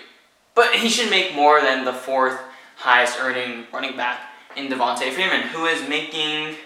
[0.54, 2.38] But he should make more than the fourth
[2.76, 6.56] highest earning running back in Devonta Freeman, who is making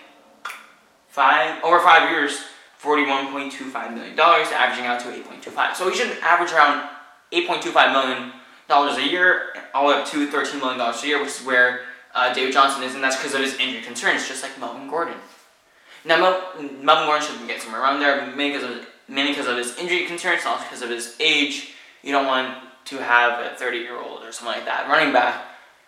[1.09, 2.45] five over five years
[2.83, 5.75] $41.25 million, averaging out to 8.25.
[5.75, 6.87] So he should average around
[7.33, 8.33] $8.25 million
[8.69, 11.81] a year, all the way up to $13 million a year, which is where
[12.15, 15.15] uh, David Johnson is, and that's because of his injury concerns, just like Melvin Gordon.
[16.05, 19.57] Now, Mel- Melvin Gordon should get somewhere around there, mainly because, of, mainly because of
[19.57, 21.73] his injury concerns, not because of his age.
[22.03, 22.55] You don't want
[22.87, 25.43] to have a 30 year old or something like that running back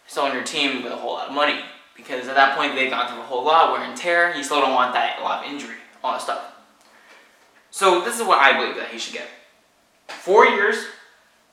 [0.06, 1.60] still on your team with a whole lot of money.
[1.96, 4.34] Because at that point they've gone through a whole lot wear and tear.
[4.36, 6.52] You still don't want that a lot of injury, all that stuff.
[7.70, 9.28] So this is what I believe that he should get:
[10.08, 10.76] four years,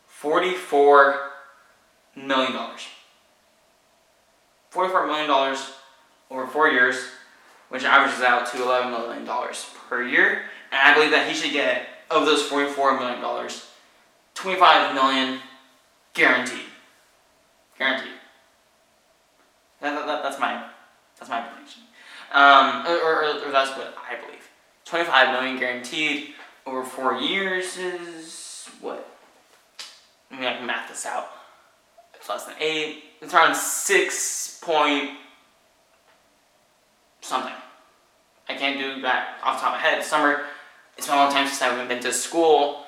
[0.08, 1.20] forty-four
[2.16, 2.82] million dollars.
[4.70, 5.74] Forty-four million dollars
[6.30, 6.96] over four years,
[7.70, 10.44] which averages out to eleven million dollars per year.
[10.72, 13.70] And I believe that he should get of those forty-four million dollars,
[14.34, 15.40] twenty-five million.
[16.14, 16.60] Guaranteed.
[19.82, 20.64] That, that, that's my
[21.20, 21.82] that's my prediction.
[22.34, 24.50] Um, or, or, or that's what I believe.
[24.86, 26.34] Twenty-five million guaranteed
[26.66, 29.08] over four years is what?
[30.32, 31.28] I mean, I can math this out.
[32.16, 33.04] It's less than eight.
[33.22, 35.12] It's around six point
[37.22, 37.54] something.
[38.50, 40.04] I can't do that off the top of my head.
[40.04, 40.44] Summer,
[40.98, 42.86] it's been a long time since I've been to school.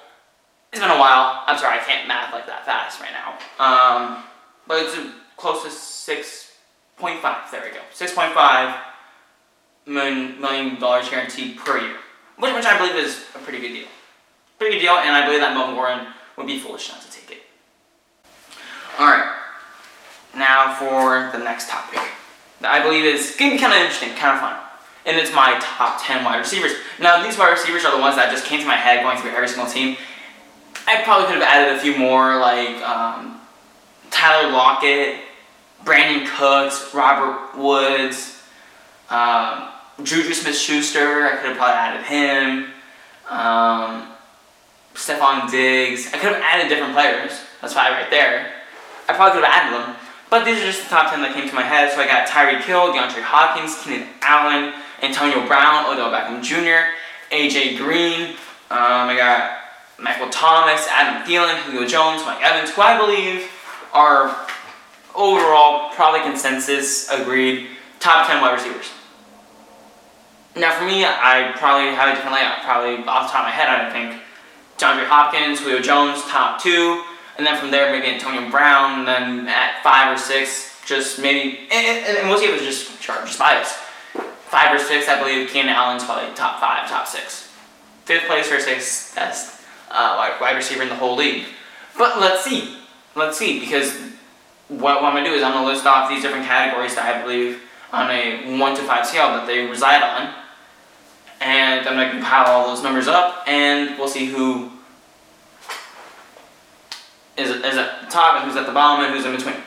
[0.71, 1.43] It's been a while.
[1.45, 3.38] I'm sorry, I can't math like that fast right now.
[3.63, 4.23] Um,
[4.67, 4.97] but it's
[5.38, 7.51] close to 6.5.
[7.51, 7.79] There we go.
[7.93, 8.75] 6.5
[9.86, 11.98] million, dollars guaranteed per year,
[12.38, 13.88] which, which I believe is a pretty good deal.
[14.58, 17.32] Pretty good deal, and I believe that Melvin Gordon would be foolish not to take
[17.32, 17.43] it.
[19.00, 19.32] All right.
[20.36, 22.00] Now for the next topic
[22.62, 24.58] that I believe is be kind of interesting, kind of fun.
[25.06, 26.74] And it's my top 10 wide receivers.
[27.00, 29.32] Now, these wide receivers are the ones that just came to my head going through
[29.32, 29.98] every single team.
[30.88, 33.39] I probably could have added a few more, like um,
[34.10, 35.21] Tyler Lockett,
[35.84, 38.41] Brandin Cooks, Robert Woods,
[39.12, 39.69] um,
[40.03, 41.25] Juju Smith Schuster.
[41.25, 42.67] I could have probably added him.
[43.29, 44.08] Um,
[44.93, 46.08] Stefon Diggs.
[46.13, 47.39] I could have added different players.
[47.62, 48.51] That's five right there.
[49.08, 49.95] I probably could have added them.
[50.29, 51.91] But these are just the top 10 that came to my head.
[51.91, 56.95] So I got Tyreek Hill, DeAndre Hopkins, Keenan Allen, Antonio Brown, Odell Beckham Jr.,
[57.31, 58.36] AJ Green.
[58.71, 59.58] Um, I got
[59.99, 63.49] Michael Thomas, Adam Thielen, Julio Jones, Mike Evans, who I believe
[63.93, 64.36] are
[65.15, 67.67] overall probably consensus agreed
[67.99, 68.91] top 10 wide receivers.
[70.55, 72.63] Now for me, I probably have a different layout.
[72.63, 74.21] Probably off the top of my head, I would think
[74.77, 77.03] DeAndre Hopkins, Julio Jones, top two.
[77.37, 79.05] And then from there, maybe Antonio Brown.
[79.05, 83.39] Then at five or six, just maybe, and, and, we'll see if it's just, just
[83.39, 83.73] bias.
[84.47, 87.51] Five or six, I believe Keenan Allen's probably top five, top six.
[88.05, 91.45] Fifth place or sixth best uh, wide receiver in the whole league.
[91.97, 92.77] But let's see.
[93.15, 93.97] Let's see, because
[94.69, 97.21] what, what I'm to do is I'm to list off these different categories that I
[97.21, 100.33] believe on a 1 to 5 scale that they reside on.
[101.41, 104.71] And I'm going to compile all those numbers up, and we'll see who
[107.38, 109.62] is, is at the top and who's at the bottom and who's in between.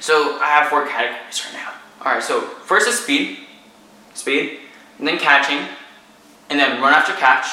[0.00, 1.72] So I have four categories right now.
[2.00, 3.38] Alright, so first is speed,
[4.14, 4.60] speed,
[4.98, 5.66] and then catching,
[6.50, 7.46] and then run after catch,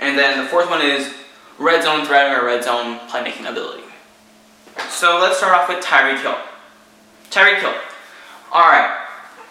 [0.00, 1.12] and then the fourth one is
[1.58, 3.82] red zone threat or red zone playmaking ability.
[4.90, 6.38] So let's start off with Tyreek Hill.
[7.30, 7.74] Tyreek Hill.
[8.52, 9.07] Alright,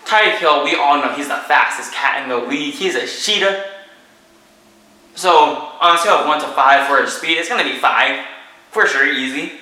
[0.08, 2.74] Tyreek Hill, we all know he's the fastest cat in the league.
[2.74, 3.66] He's a cheetah.
[5.16, 5.30] So
[5.82, 8.26] on a scale of 1 to 5 for his speed, it's to be 5.
[8.72, 9.54] For sure, easy.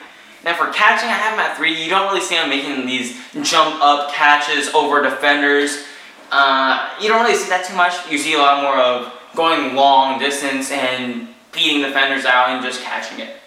[0.43, 1.83] Now for catching, I have him at 3.
[1.83, 5.85] You don't really see him making these jump up catches over defenders.
[6.31, 7.93] Uh, you don't really see that too much.
[8.11, 12.81] You see a lot more of going long distance and beating defenders out and just
[12.83, 13.37] catching it.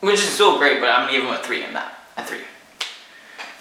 [0.00, 1.98] Which is still great, but I'm to give him a 3 in that.
[2.16, 2.38] A 3.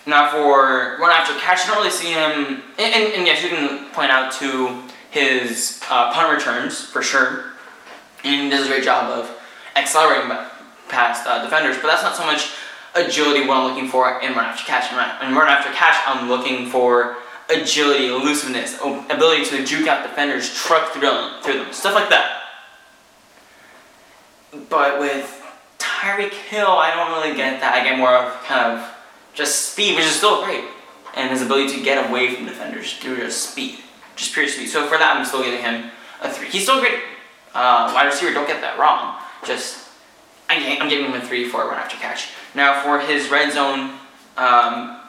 [0.06, 3.50] Now for run after catch, you don't really see him, and, and, and yes, you
[3.50, 7.54] can point out to his uh, punt returns for sure
[8.24, 9.39] and he does a great job of
[9.76, 10.30] accelerating
[10.89, 11.78] past uh, defenders.
[11.78, 12.54] But that's not so much
[12.96, 14.92] agility what I'm looking for in run after catch.
[14.92, 17.18] In run after catch, I'm looking for
[17.50, 18.78] agility, elusiveness,
[19.10, 22.42] ability to juke out defenders, truck through them, through them, stuff like that.
[24.70, 25.42] But with
[25.80, 27.74] Tyreek Hill, I don't really get that.
[27.74, 28.93] I get more of kind of
[29.34, 30.63] just speed, which is still great,
[31.15, 33.80] and his ability to get away from defenders through just speed,
[34.15, 34.67] just pure speed.
[34.67, 35.91] So for that, I'm still giving him
[36.22, 36.48] a three.
[36.48, 37.00] He's still great
[37.54, 39.22] uh, wide receiver, don't get that wrong.
[39.46, 39.88] Just,
[40.50, 42.30] I'm giving him a 3 for a run after catch.
[42.56, 43.91] Now, for his red zone
[44.38, 45.00] um,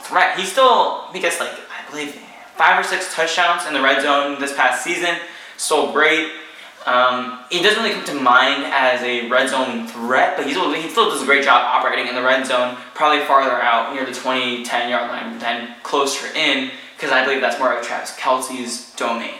[0.00, 2.14] threat, he still, he gets like, I believe,
[2.56, 5.16] five or six touchdowns in the red zone this past season.
[5.56, 6.30] So great.
[6.86, 10.88] Um, he doesn't really come to mind as a red zone threat, but he's, he
[10.88, 14.14] still does a great job operating in the red zone, probably farther out near the
[14.14, 18.94] 20, 10 yard line than closer in, because I believe that's more of Travis Kelce's
[18.94, 19.34] domain.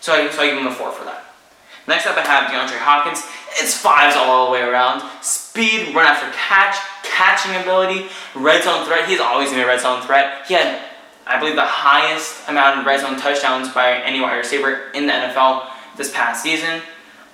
[0.00, 1.24] So I, so I give him a 4 for that.
[1.88, 3.24] Next up, I have DeAndre Hopkins.
[3.58, 5.02] It's fives all the way around.
[5.22, 9.08] Speed, run after catch, catching ability, red zone threat.
[9.08, 10.44] He's always been a red zone threat.
[10.46, 10.84] He had,
[11.26, 15.12] I believe, the highest amount of red zone touchdowns by any wide receiver in the
[15.12, 16.82] NFL this past season.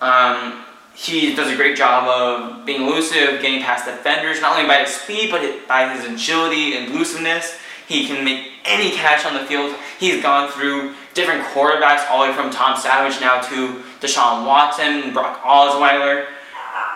[0.00, 4.80] Um, he does a great job of being elusive, getting past defenders, not only by
[4.80, 7.58] his speed, but by his agility and elusiveness.
[7.88, 9.74] He can make any catch on the field.
[9.98, 15.02] He's gone through different quarterbacks, all the way from Tom Savage now to Deshaun Watson,
[15.02, 16.26] and Brock Osweiler.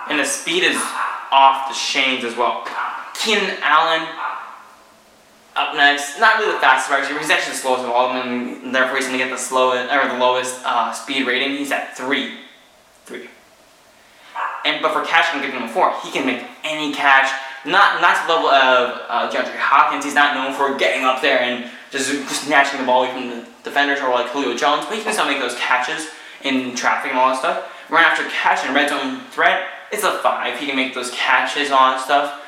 [0.08, 0.76] And the speed is
[1.32, 2.66] off the chains as well.
[3.14, 4.06] Keenan Allen
[5.56, 6.20] up next.
[6.20, 7.18] Not really the fastest receiver.
[7.18, 9.38] He's actually the slowest of all of them, and therefore he's going to get the
[9.38, 11.56] slowest or the lowest uh, speed rating.
[11.56, 12.34] He's at three,
[13.04, 13.28] three.
[14.64, 15.94] And but for catch, I'm giving him a four.
[16.02, 17.30] He can make any catch.
[17.64, 20.04] Not not to the level of uh, DeAndre Hopkins.
[20.04, 23.46] He's not known for getting up there and just, snatching the ball away from the
[23.64, 26.08] defenders or like Julio Jones, but he can still make those catches
[26.42, 27.72] in traffic and all that stuff.
[27.88, 30.58] Run after catch and red zone threat, it's a five.
[30.58, 32.42] He can make those catches, that stuff.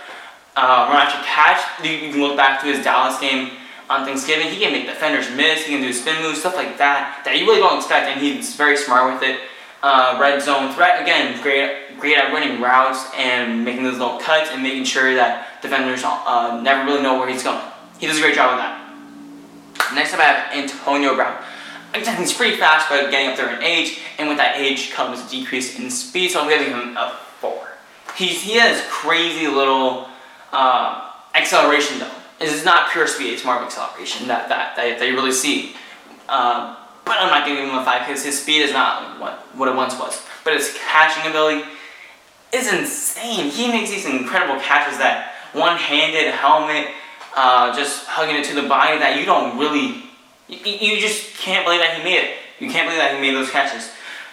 [0.58, 3.52] Uh, run catch, you, you can look back to his Dallas game
[3.88, 4.48] on Thanksgiving.
[4.48, 5.64] He can make defenders miss.
[5.64, 8.56] He can do spin moves, stuff like that that you really don't expect, and he's
[8.56, 9.38] very smart with it.
[9.84, 14.50] Uh, red zone threat again, great, great at running routes and making those little cuts
[14.50, 17.62] and making sure that defenders uh, never really know where he's going.
[18.00, 19.94] He does a great job with that.
[19.94, 21.40] Next up, I have Antonio Brown.
[21.94, 25.24] Again, he's pretty fast, but getting up there in age, and with that age comes
[25.24, 27.68] a decrease in speed, so I'm giving him a four.
[28.16, 30.08] He's, he has crazy little
[30.52, 32.10] uh, acceleration though.
[32.40, 35.74] It's not pure speed; it's more of acceleration that that that, that you really see.
[36.28, 39.68] Uh, but I'm not giving him a five because his speed is not what what
[39.68, 40.22] it once was.
[40.44, 41.64] But his catching ability
[42.52, 43.50] is insane.
[43.50, 46.88] He makes these incredible catches that one-handed helmet,
[47.36, 50.04] uh, just hugging it to the body that you don't really,
[50.48, 52.36] you, you just can't believe that he made it.
[52.58, 53.90] You can't believe that he made those catches.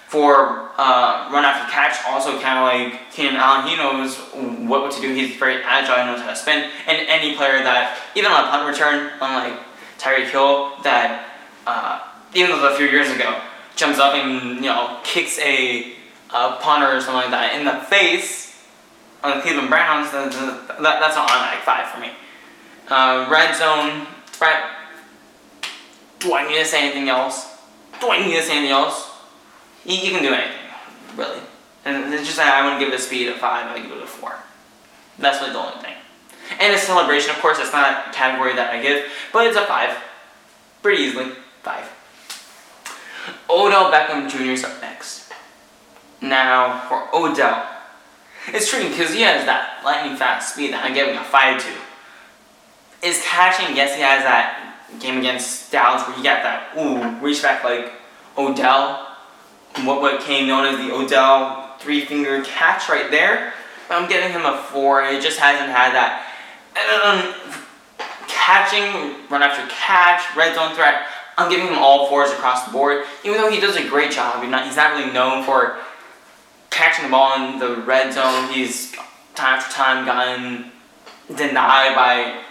[0.07, 4.15] For uh, run after catch, also kind of like Keenan Allen, he knows
[4.67, 5.13] what, to do.
[5.13, 6.69] He's very agile, he knows how to spin.
[6.87, 9.59] And any player that, even on a punt return, unlike
[9.97, 11.27] Tyreek Hill, that
[11.65, 12.01] uh,
[12.33, 13.41] even though a few years ago,
[13.75, 15.93] jumps up and you know kicks a,
[16.33, 18.45] a punter or something like that in the face
[19.23, 22.11] on the Cleveland Browns, that, that, that's an automatic five for me.
[22.87, 24.63] Uh, red zone threat.
[26.19, 27.57] Do I need to say anything else?
[27.99, 29.11] Do I need to say anything else?
[29.85, 30.57] You, can do anything,
[31.15, 31.39] really.
[31.85, 33.69] And it's just I wouldn't give it a speed of five.
[33.69, 34.35] I give it a four.
[35.19, 35.93] That's really the only thing.
[36.59, 39.65] And a celebration, of course, that's not a category that I give, but it's a
[39.65, 39.95] five.
[40.81, 41.91] Pretty easily, five.
[43.49, 44.51] Odell Beckham Jr.
[44.51, 45.31] is up next.
[46.21, 47.67] Now, for Odell,
[48.47, 53.07] it's tricky because he has that lightning fast speed that I'm giving a 5 to.
[53.07, 57.41] Is catching, yes, he has that game against Dallas where he got that, ooh, reach
[57.41, 57.91] back like
[58.37, 59.04] Odell.
[59.83, 63.53] What, what came known as the Odell three finger catch right there.
[63.89, 65.01] I'm giving him a 4.
[65.03, 66.25] and It just hasn't had that.
[66.75, 67.33] Um,
[68.27, 71.05] catching, run after catch, red zone threat.
[71.37, 74.41] I'm giving him all fours across the board, even though he does a great job.
[74.41, 75.77] He's not, he's not really known for
[76.69, 78.51] catching the ball in the red zone.
[78.51, 78.93] He's
[79.35, 80.71] time after time gotten
[81.35, 82.41] denied by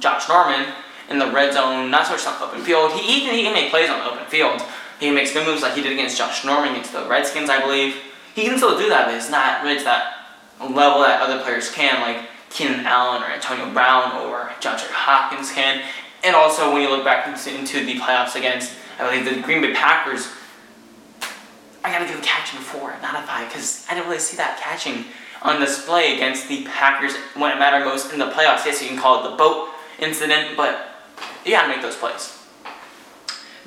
[0.00, 0.72] Josh Norman
[1.10, 2.92] in the red zone, not so much on the open field.
[2.92, 4.62] He, even he can make plays on the open field.
[4.98, 7.60] He can make spin moves like he did against Josh Norman against the Redskins, I
[7.60, 7.96] believe.
[8.34, 10.26] He can still do that, but it's not really to that
[10.60, 15.82] level that other players can, like Keenan Allen or Antonio Brown or John Hopkins can.
[16.24, 19.72] And also, when you look back into the playoffs against, I believe, the Green Bay
[19.72, 20.28] Packers,
[21.84, 24.58] I gotta give a catching four, not a five, because I didn't really see that
[24.60, 25.04] catching
[25.42, 28.66] on display against the Packers when it mattered most in the playoffs.
[28.66, 29.68] Yes, you can call it the boat
[30.00, 30.88] incident, but
[31.44, 32.37] you gotta make those plays.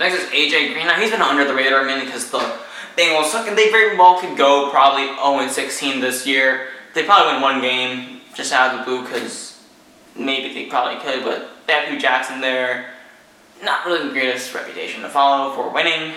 [0.01, 0.87] Next is AJ Green.
[0.87, 2.39] Now, he's been under the radar mainly because the
[2.97, 6.69] Bengals suck, and they very well could go probably 0 16 this year.
[6.95, 9.61] They probably win one game just out of the blue because
[10.15, 12.89] maybe they probably could, but they have Hue Jackson there.
[13.63, 16.15] Not really the greatest reputation to follow for winning,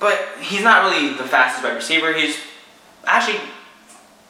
[0.00, 2.12] but he's not really the fastest wide receiver.
[2.12, 2.36] He's
[3.04, 3.38] actually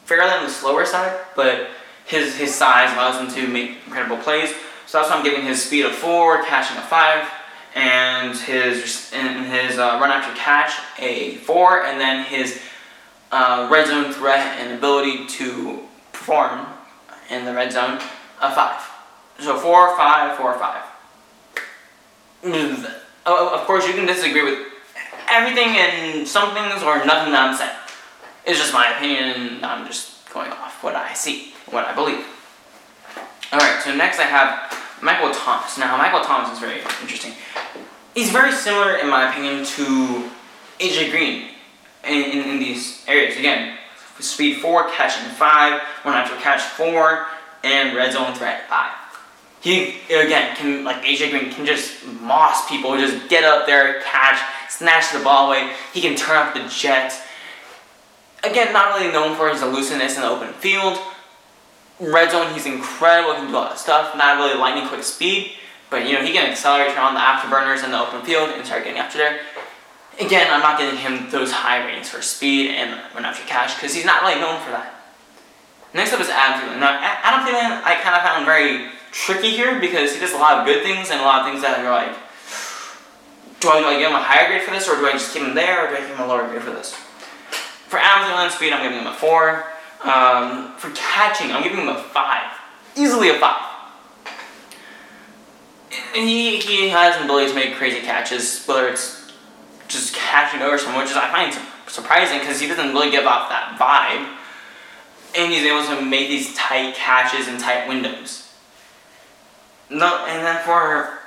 [0.05, 1.69] fairly on the slower side, but
[2.05, 4.53] his his size allows him to make incredible plays.
[4.85, 7.27] So that's why I'm giving his speed a four, catching a five,
[7.75, 12.61] and his and his uh, run after catch a four, and then his
[13.31, 15.79] uh, red zone threat and ability to
[16.11, 16.65] perform
[17.29, 17.99] in the red zone
[18.41, 18.81] a five.
[19.39, 20.83] So four, five, four, five.
[22.43, 22.91] Mm,
[23.25, 24.59] of course, you can disagree with
[25.29, 27.71] everything and some things or nothing that I'm saying.
[28.45, 32.25] It's just my opinion, and I'm just going off what I see, what I believe.
[33.53, 35.77] Alright, so next I have Michael Thomas.
[35.77, 37.33] Now, Michael Thomas is very interesting.
[38.13, 40.29] He's very similar, in my opinion, to
[40.79, 41.49] AJ Green
[42.05, 43.37] in, in, in these areas.
[43.37, 43.77] Again,
[44.19, 47.25] speed 4, catching 5, run after catch 4,
[47.63, 48.91] and red zone threat 5.
[49.61, 54.39] He, again, can, like AJ Green, can just moss people, just get up there, catch,
[54.69, 55.73] snatch the ball away.
[55.93, 57.19] He can turn up the jet.
[58.43, 60.99] Again, not really known for his elusiveness in the open field.
[61.99, 64.17] Red zone, he's incredible, he can do a lot of stuff.
[64.17, 65.53] Not really lightning quick speed,
[65.93, 68.83] But you know, he can accelerate, on the afterburners in the open field, and start
[68.83, 69.41] getting after there.
[70.19, 73.93] Again, I'm not giving him those high ratings for speed and run after catch because
[73.93, 75.05] he's not really known for that.
[75.93, 76.79] Next up is Adam Thielen.
[76.79, 80.37] Now, Adam Thielen, I kind of found him very tricky here because he does a
[80.37, 82.17] lot of good things and a lot of things that are like,
[83.61, 85.31] do I, do I give him a higher grade for this, or do I just
[85.31, 86.95] keep him there, or do I give him a lower grade for this?
[87.85, 89.69] For Adam Thielen speed, I'm giving him a four.
[90.01, 92.49] Um, for catching, I'm giving him a five,
[92.97, 93.72] easily a five.
[96.15, 99.31] And he, he has an ability to make crazy catches, whether it's
[99.87, 101.53] just catching over someone, which is I find
[101.87, 104.37] surprising because he doesn't really give off that vibe.
[105.35, 108.51] And he's able to make these tight catches in tight windows.
[109.89, 111.19] No, and then for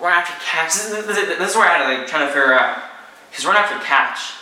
[0.00, 2.82] run after catch, this, this, this is where I had like trying to figure out
[3.30, 4.34] his run after catch.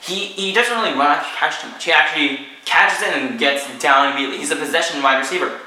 [0.00, 1.84] He he doesn't really run after catch too much.
[1.84, 4.38] He actually catches it and gets down immediately.
[4.38, 5.58] He's a possession wide receiver.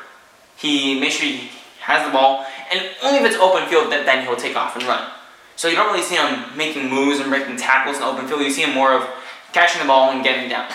[0.58, 1.50] He makes sure he
[1.82, 4.86] has the ball, and only if it's open field that then he'll take off and
[4.86, 5.10] run.
[5.56, 8.42] So you don't really see him making moves and breaking tackles in open field.
[8.42, 9.08] You see him more of
[9.54, 10.70] catching the ball and getting down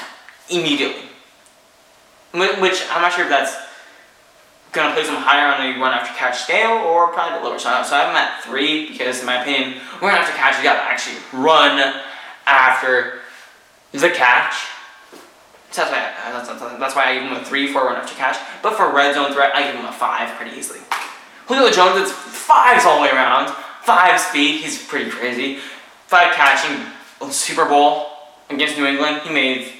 [0.50, 1.08] immediately.
[2.32, 3.54] Which I'm not sure if that's
[4.72, 7.44] going to place him higher on the run after catch scale or probably a bit
[7.46, 7.58] lower.
[7.58, 10.64] So, so I have him at three because, in my opinion, run after catch, you
[10.64, 12.02] got to actually run
[12.46, 13.20] after
[13.92, 14.54] the catch.
[15.70, 17.96] So that's why, uh, I, that's, that's why I give him a three for run
[17.96, 18.36] after catch.
[18.62, 20.80] But for red zone threat, I give him a five pretty easily.
[21.52, 23.50] Julio Jones, it's fives all the way around.
[23.82, 25.58] Five speed, he's pretty crazy.
[26.06, 26.80] Five catching,
[27.30, 28.08] Super Bowl
[28.48, 29.70] against New England, he made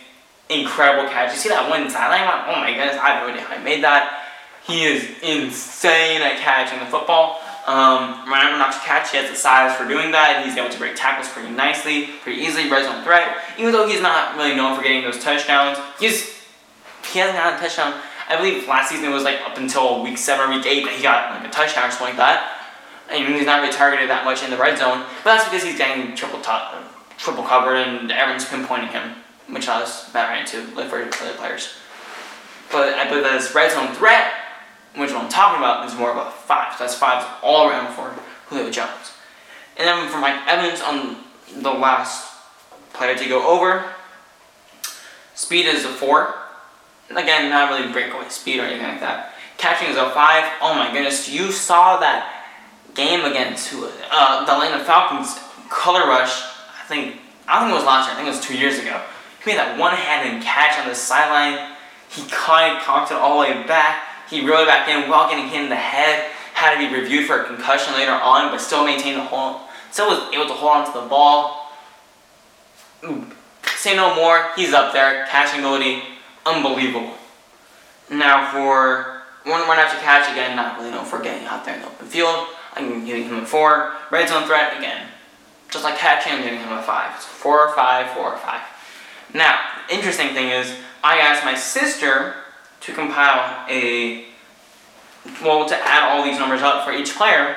[0.51, 1.33] incredible catch.
[1.33, 2.29] You see that one sideline?
[2.47, 4.29] Oh my goodness, I have no idea how he made that.
[4.67, 7.41] He is insane at catching the football.
[7.67, 10.45] Um, Ryan not to catch, he has the size for doing that.
[10.45, 13.39] He's able to break tackles pretty nicely, pretty easily, red zone threat.
[13.57, 16.37] Even though he's not really known for getting those touchdowns, he's
[17.11, 17.99] he hasn't had a touchdown.
[18.33, 20.95] I believe last season it was like up until week seven or week eight that
[20.95, 22.59] he got like a touchdown or something like that
[23.13, 25.05] and he's not really targeted that much in the red zone.
[25.23, 26.75] But that's because he's getting triple top,
[27.19, 29.17] triple covered, and everyone's pinpointing him,
[29.51, 31.75] which allows Matt Ryan to look for other players.
[32.71, 34.33] But I believe that his red zone threat,
[34.97, 36.73] which I'm talking about, is more of a five.
[36.73, 38.15] So that's fives all around for
[38.47, 39.13] Julio Jones.
[39.77, 41.17] And then for Mike Evans on
[41.63, 42.33] the last
[42.95, 43.85] player to go over,
[45.35, 46.35] speed is a four.
[47.11, 49.35] Again, not really breakaway speed or anything like that.
[49.59, 50.45] Catching is a five.
[50.61, 52.45] Oh my goodness, you saw that
[52.95, 55.39] game against uh, the Atlanta Falcons
[55.69, 56.43] color rush.
[56.43, 57.17] I think
[57.49, 58.15] I don't think it was last year.
[58.15, 59.01] I think it was two years ago.
[59.43, 61.75] He made that one-handed catch on the sideline.
[62.09, 64.05] He kind of cocked it all the way back.
[64.31, 66.31] He reeled it back in while getting hit in the head.
[66.55, 69.61] Had to be reviewed for a concussion later on, but still maintained the hold.
[69.91, 71.71] Still was able to hold on to the ball.
[73.05, 73.27] Ooh.
[73.77, 74.51] Say no more.
[74.55, 75.27] He's up there.
[75.27, 76.03] Catching ability,
[76.47, 77.15] unbelievable.
[78.11, 81.81] Now for one run after catch again, not really known for getting out there in
[81.81, 82.47] the open field.
[82.75, 83.93] I'm giving him a 4.
[84.11, 85.09] Red zone threat, again,
[85.71, 87.21] just like catching, I'm giving him a 5.
[87.21, 88.61] So 4, or 5, 4, or 5.
[89.35, 89.59] Now,
[89.91, 90.73] interesting thing is,
[91.03, 92.35] I asked my sister
[92.81, 94.27] to compile a,
[95.43, 97.57] well, to add all these numbers up for each player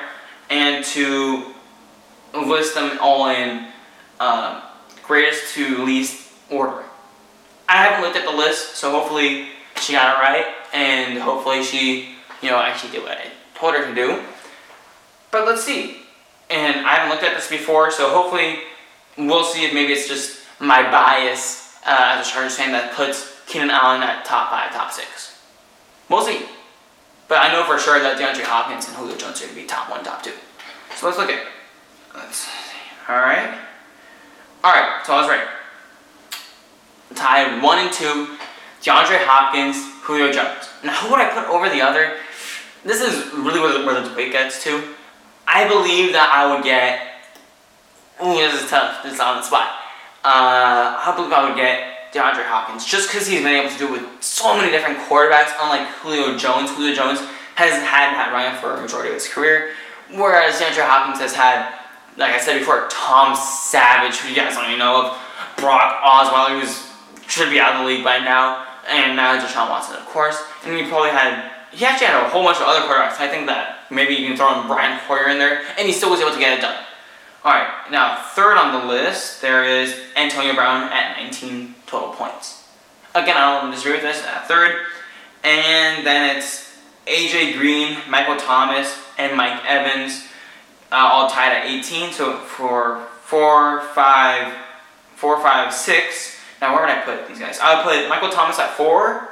[0.50, 1.54] and to
[2.34, 3.68] list them all in
[4.20, 4.62] uh,
[5.02, 6.85] greatest to least order.
[7.68, 9.48] I haven't looked at the list, so hopefully
[9.80, 13.86] she got it right, and hopefully she, you know, actually did what I told her
[13.86, 14.22] to do.
[15.30, 15.98] But let's see.
[16.48, 18.60] And I haven't looked at this before, so hopefully
[19.18, 23.40] we'll see if maybe it's just my bias uh, as a Chargers fan that puts
[23.46, 25.38] Keenan Allen at top five, top six.
[26.08, 26.46] We'll see.
[27.28, 29.66] But I know for sure that DeAndre Hopkins and Julio Jones are going to be
[29.66, 30.32] top one, top two.
[30.94, 31.46] So let's look at it.
[32.14, 32.50] Let's see.
[33.08, 33.58] All right.
[34.62, 35.02] All right.
[35.04, 35.46] So I was right.
[37.14, 38.36] Tied one and two.
[38.82, 40.68] DeAndre Hopkins, Julio Jones.
[40.84, 42.18] Now, who would I put over the other?
[42.84, 44.82] This is really where the, where the debate gets to.
[45.46, 47.00] I believe that I would get.
[48.20, 49.02] This is tough.
[49.02, 49.68] This is on the spot.
[50.24, 53.86] Uh, I believe I would get DeAndre Hopkins just because he's been able to do
[53.94, 55.52] it with so many different quarterbacks.
[55.60, 57.20] Unlike Julio Jones, Julio Jones
[57.54, 59.70] hasn't had Matt Ryan for a majority of his career,
[60.14, 61.72] whereas DeAndre Hopkins has had,
[62.16, 65.18] like I said before, Tom Savage, who you guys don't even know of,
[65.56, 66.86] Brock Osweiler, who's
[67.28, 70.42] should be out of the league by now, and now Deshaun Watson, of course.
[70.64, 73.20] And he probably had he actually had a whole bunch of other quarterbacks.
[73.20, 76.10] I think that maybe you can throw in Brian Hoyer in there, and he still
[76.10, 76.82] was able to get it done.
[77.44, 82.64] All right, now third on the list, there is Antonio Brown at 19 total points.
[83.14, 84.86] Again, I don't disagree with this at third.
[85.44, 90.26] And then it's AJ Green, Michael Thomas, and Mike Evans,
[90.90, 92.12] uh, all tied at 18.
[92.12, 94.52] So for four, five,
[95.14, 96.35] four, five, six.
[96.66, 97.60] Now where would I put these guys?
[97.62, 99.28] I would put Michael Thomas at four,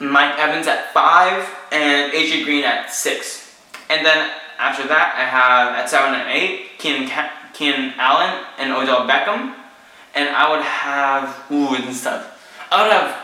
[0.00, 3.54] Mike Evans at five, and AJ Green at six.
[3.88, 7.08] And then after that, I have at seven and eight Keenan
[7.54, 9.54] Keenan Allen and Odell Beckham,
[10.16, 12.66] and I would have ooh and stuff.
[12.72, 13.16] I would have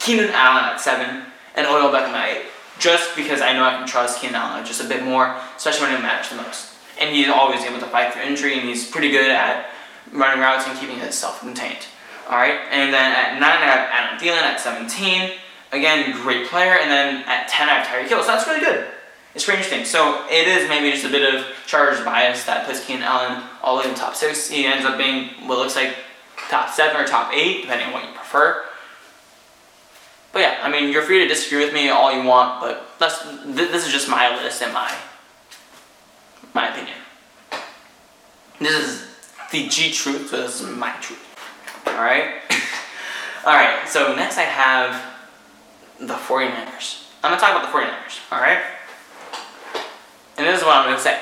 [0.00, 2.46] Keenan Allen at seven and Odell Beckham at eight,
[2.80, 5.94] just because I know I can trust Keenan Allen just a bit more, especially when
[5.94, 6.74] it matters the most.
[7.00, 9.70] And he's always able to fight through injury, and he's pretty good at
[10.10, 11.86] running routes and keeping himself contained.
[12.28, 15.32] All right, and then at nine I have Adam Thielen at 17.
[15.72, 16.72] Again, great player.
[16.72, 18.22] And then at 10 I have Tyreek Hill.
[18.22, 18.86] So that's really good.
[19.34, 19.84] It's pretty interesting.
[19.84, 23.76] So it is maybe just a bit of Chargers bias that puts Keenan Allen all
[23.76, 24.48] the way in the top six.
[24.48, 25.94] He ends up being what looks like
[26.48, 28.64] top seven or top eight, depending on what you prefer.
[30.32, 33.22] But yeah, I mean, you're free to disagree with me all you want, but that's
[33.22, 34.94] th- this is just my list and my
[36.54, 36.96] my opinion.
[38.58, 39.06] This is
[39.52, 41.25] the G truth, so this is my truth.
[41.96, 42.42] Alright?
[43.46, 45.02] Alright, so next I have
[45.98, 47.08] the 49ers.
[47.24, 48.62] I'm going to talk about the 49ers, alright?
[50.36, 51.18] And this is what I'm going to say.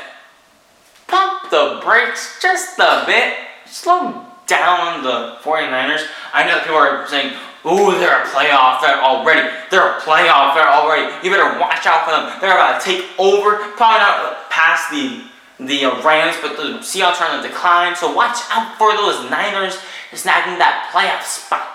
[1.07, 3.35] Pump the brakes just a bit.
[3.67, 6.09] Slow down the 49ers.
[6.33, 9.49] I know people are saying, Ooh, they're a playoff threat already.
[9.71, 11.07] They're a playoff threat already.
[11.23, 12.41] You better watch out for them.
[12.41, 15.23] They're about to take over, probably not past the
[15.61, 17.95] the Rams, but the Seahawks are on the decline.
[17.95, 19.79] So watch out for those Niners
[20.15, 21.69] snagging that playoff spot.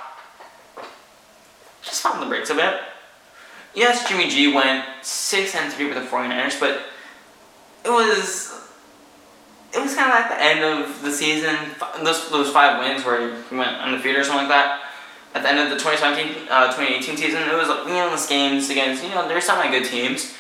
[1.81, 2.81] Just pump the brakes a bit.
[3.73, 6.81] Yes, Jimmy G went six and three with the 49ers, but
[7.85, 8.59] it was
[9.73, 11.55] it was kind of like the end of the season.
[12.03, 14.81] Those those five wins where he went undefeated or something like that.
[15.35, 19.03] At the end of the 2017, uh, 2018 season, it was like meaningless games against
[19.03, 20.33] you know there's some like good teams,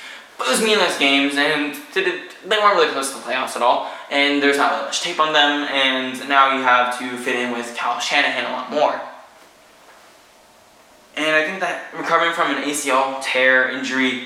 [0.47, 3.91] was meaningless games and they weren't really close to the playoffs at all.
[4.09, 7.51] And there's not really much tape on them, and now you have to fit in
[7.51, 8.99] with Kyle Shanahan a lot more.
[11.15, 14.23] And I think that recovering from an ACL tear injury,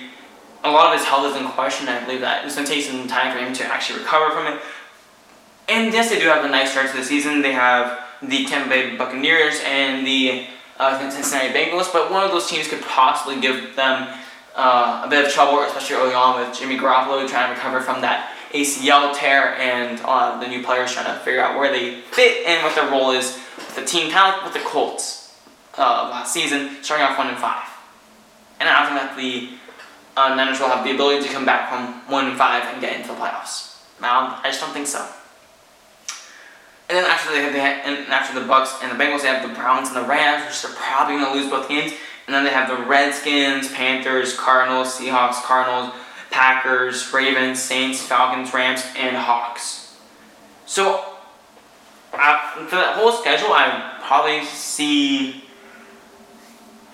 [0.64, 1.90] a lot of his health is in question.
[1.90, 4.54] I believe that it's going to take some time for him to actually recover from
[4.54, 4.62] it.
[5.68, 7.42] And yes, they do have a nice start to the season.
[7.42, 10.46] They have the Tampa Bay Buccaneers and the
[10.78, 14.08] uh, Cincinnati Bengals, but one of those teams could possibly give them
[14.56, 18.02] uh, a bit of trouble, especially early on with Jimmy Garoppolo trying to recover from
[18.02, 22.46] that ACL tear and uh, the new players trying to figure out where they fit
[22.46, 25.36] and what their role is with the team, kind of like with the Colts
[25.78, 27.68] uh, last season, starting off one and five.
[28.60, 29.50] And I think that the
[30.16, 32.96] uh, Niners will have the ability to come back from one and five and get
[32.96, 33.82] into the playoffs.
[34.00, 35.08] Now, I just don't think so.
[36.90, 39.48] And then after they have the and after the Bucs and the Bengals, they have
[39.48, 41.94] the Browns and the Rams, which they're probably going to lose both games.
[42.26, 45.94] And then they have the Redskins, Panthers, Cardinals, Seahawks, Cardinals,
[46.32, 49.98] Packers, Ravens, Saints, Falcons, Rams, and Hawks.
[50.66, 51.04] So
[52.12, 55.44] for that whole schedule, I probably see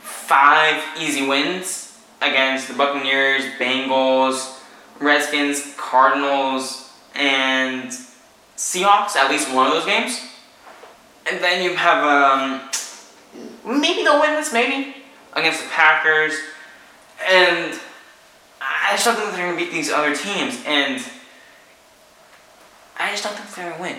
[0.01, 4.59] five easy wins against the Buccaneers, Bengals,
[4.99, 7.91] Redskins, Cardinals, and
[8.57, 10.21] Seahawks, at least one of those games.
[11.25, 12.69] And then you have, um,
[13.65, 14.95] maybe they'll win this, maybe,
[15.33, 16.33] against the Packers.
[17.27, 17.79] And
[18.61, 20.61] I just don't think they're going to beat these other teams.
[20.65, 21.03] And
[22.97, 23.97] I just don't think they're going to win.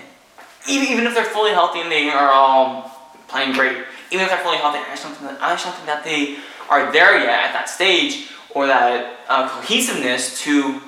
[0.68, 3.78] Even, even if they're fully healthy and they are all playing great,
[4.10, 6.04] even if they're fully healthy, I just don't think that, I just don't think that
[6.04, 6.36] they
[6.68, 10.80] are there yet at that stage or that uh, cohesiveness to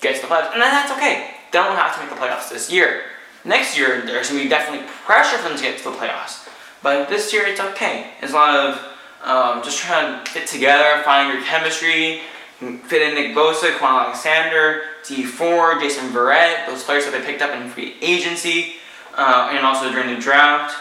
[0.00, 0.52] get to the playoffs.
[0.52, 1.34] And that's okay.
[1.52, 3.02] They don't have to make the playoffs this year.
[3.44, 6.48] Next year, there's going to be definitely pressure for them to get to the playoffs.
[6.82, 8.10] But this year, it's okay.
[8.22, 8.93] It's a lot of
[9.24, 12.20] um, just trying to fit together, find your chemistry,
[12.60, 17.42] fit in Nick Bosa, Kwon Alexander, Dee Ford, Jason Verrett, those players that they picked
[17.42, 18.74] up in free agency,
[19.14, 20.76] uh, and also during the draft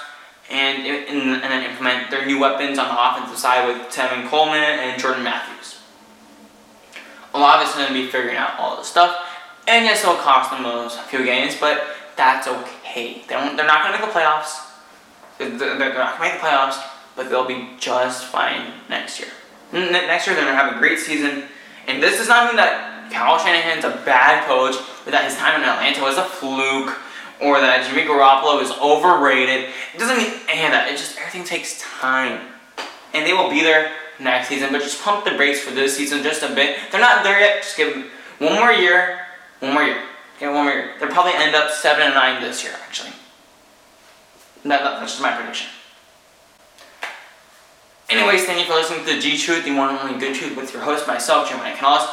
[0.49, 4.61] and, and, and then implement their new weapons on the offensive side with Tevin Coleman
[4.61, 5.79] and Jordan Matthews.
[7.33, 9.17] A lot of it's going to be figuring out all this stuff,
[9.67, 13.23] and yes, it'll cost them a few games, but that's okay.
[13.27, 14.69] They don't, they're not going to make the playoffs.
[15.39, 16.79] They're, they're not going to make the playoffs,
[17.16, 19.30] but they'll be just fine next year.
[19.72, 21.43] next year, they're going to have a great season,
[21.88, 25.61] and this does not mean that Kyle Shanahan's a bad coach, or that his time
[25.61, 26.97] in Atlanta was a fluke
[27.41, 29.70] or that Jimmy Garoppolo is overrated.
[29.93, 30.88] It doesn't mean any of that.
[30.88, 32.39] It just everything takes time,
[33.14, 34.72] and they will be there next season.
[34.72, 36.78] But just pump the brakes for this season just a bit.
[36.91, 37.64] They're not there yet.
[37.64, 38.05] Just give them
[38.39, 39.26] one more year.
[39.59, 40.01] One more year.
[40.38, 40.91] Okay, one more year.
[40.99, 42.74] They'll probably end up seven and nine this year.
[42.86, 43.14] Actually,
[44.64, 45.70] that, that's just my prediction.
[48.10, 50.58] Anyways, thank you for listening to the G Truth, the one and only good truth
[50.58, 52.10] with your host, myself, Jim Canales.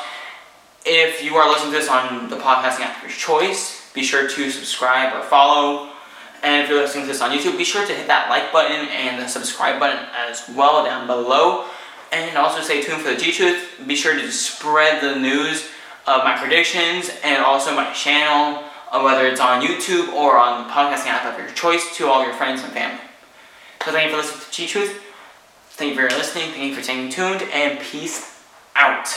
[0.87, 4.29] If you are listening to this on the podcasting app of your choice, be sure
[4.29, 5.93] to subscribe or follow.
[6.43, 8.89] And if you're listening to this on YouTube, be sure to hit that like button
[8.89, 11.67] and the subscribe button as well down below.
[12.13, 13.83] And also stay tuned for the G Truth.
[13.87, 15.69] Be sure to spread the news
[16.07, 20.73] of my predictions and also my channel, uh, whether it's on YouTube or on the
[20.73, 23.01] podcasting app of your choice, to all your friends and family.
[23.85, 25.05] So thank you for listening to G Truth.
[25.81, 26.51] Thank you for listening.
[26.51, 28.45] Thank you for staying tuned, and peace
[28.77, 29.09] out.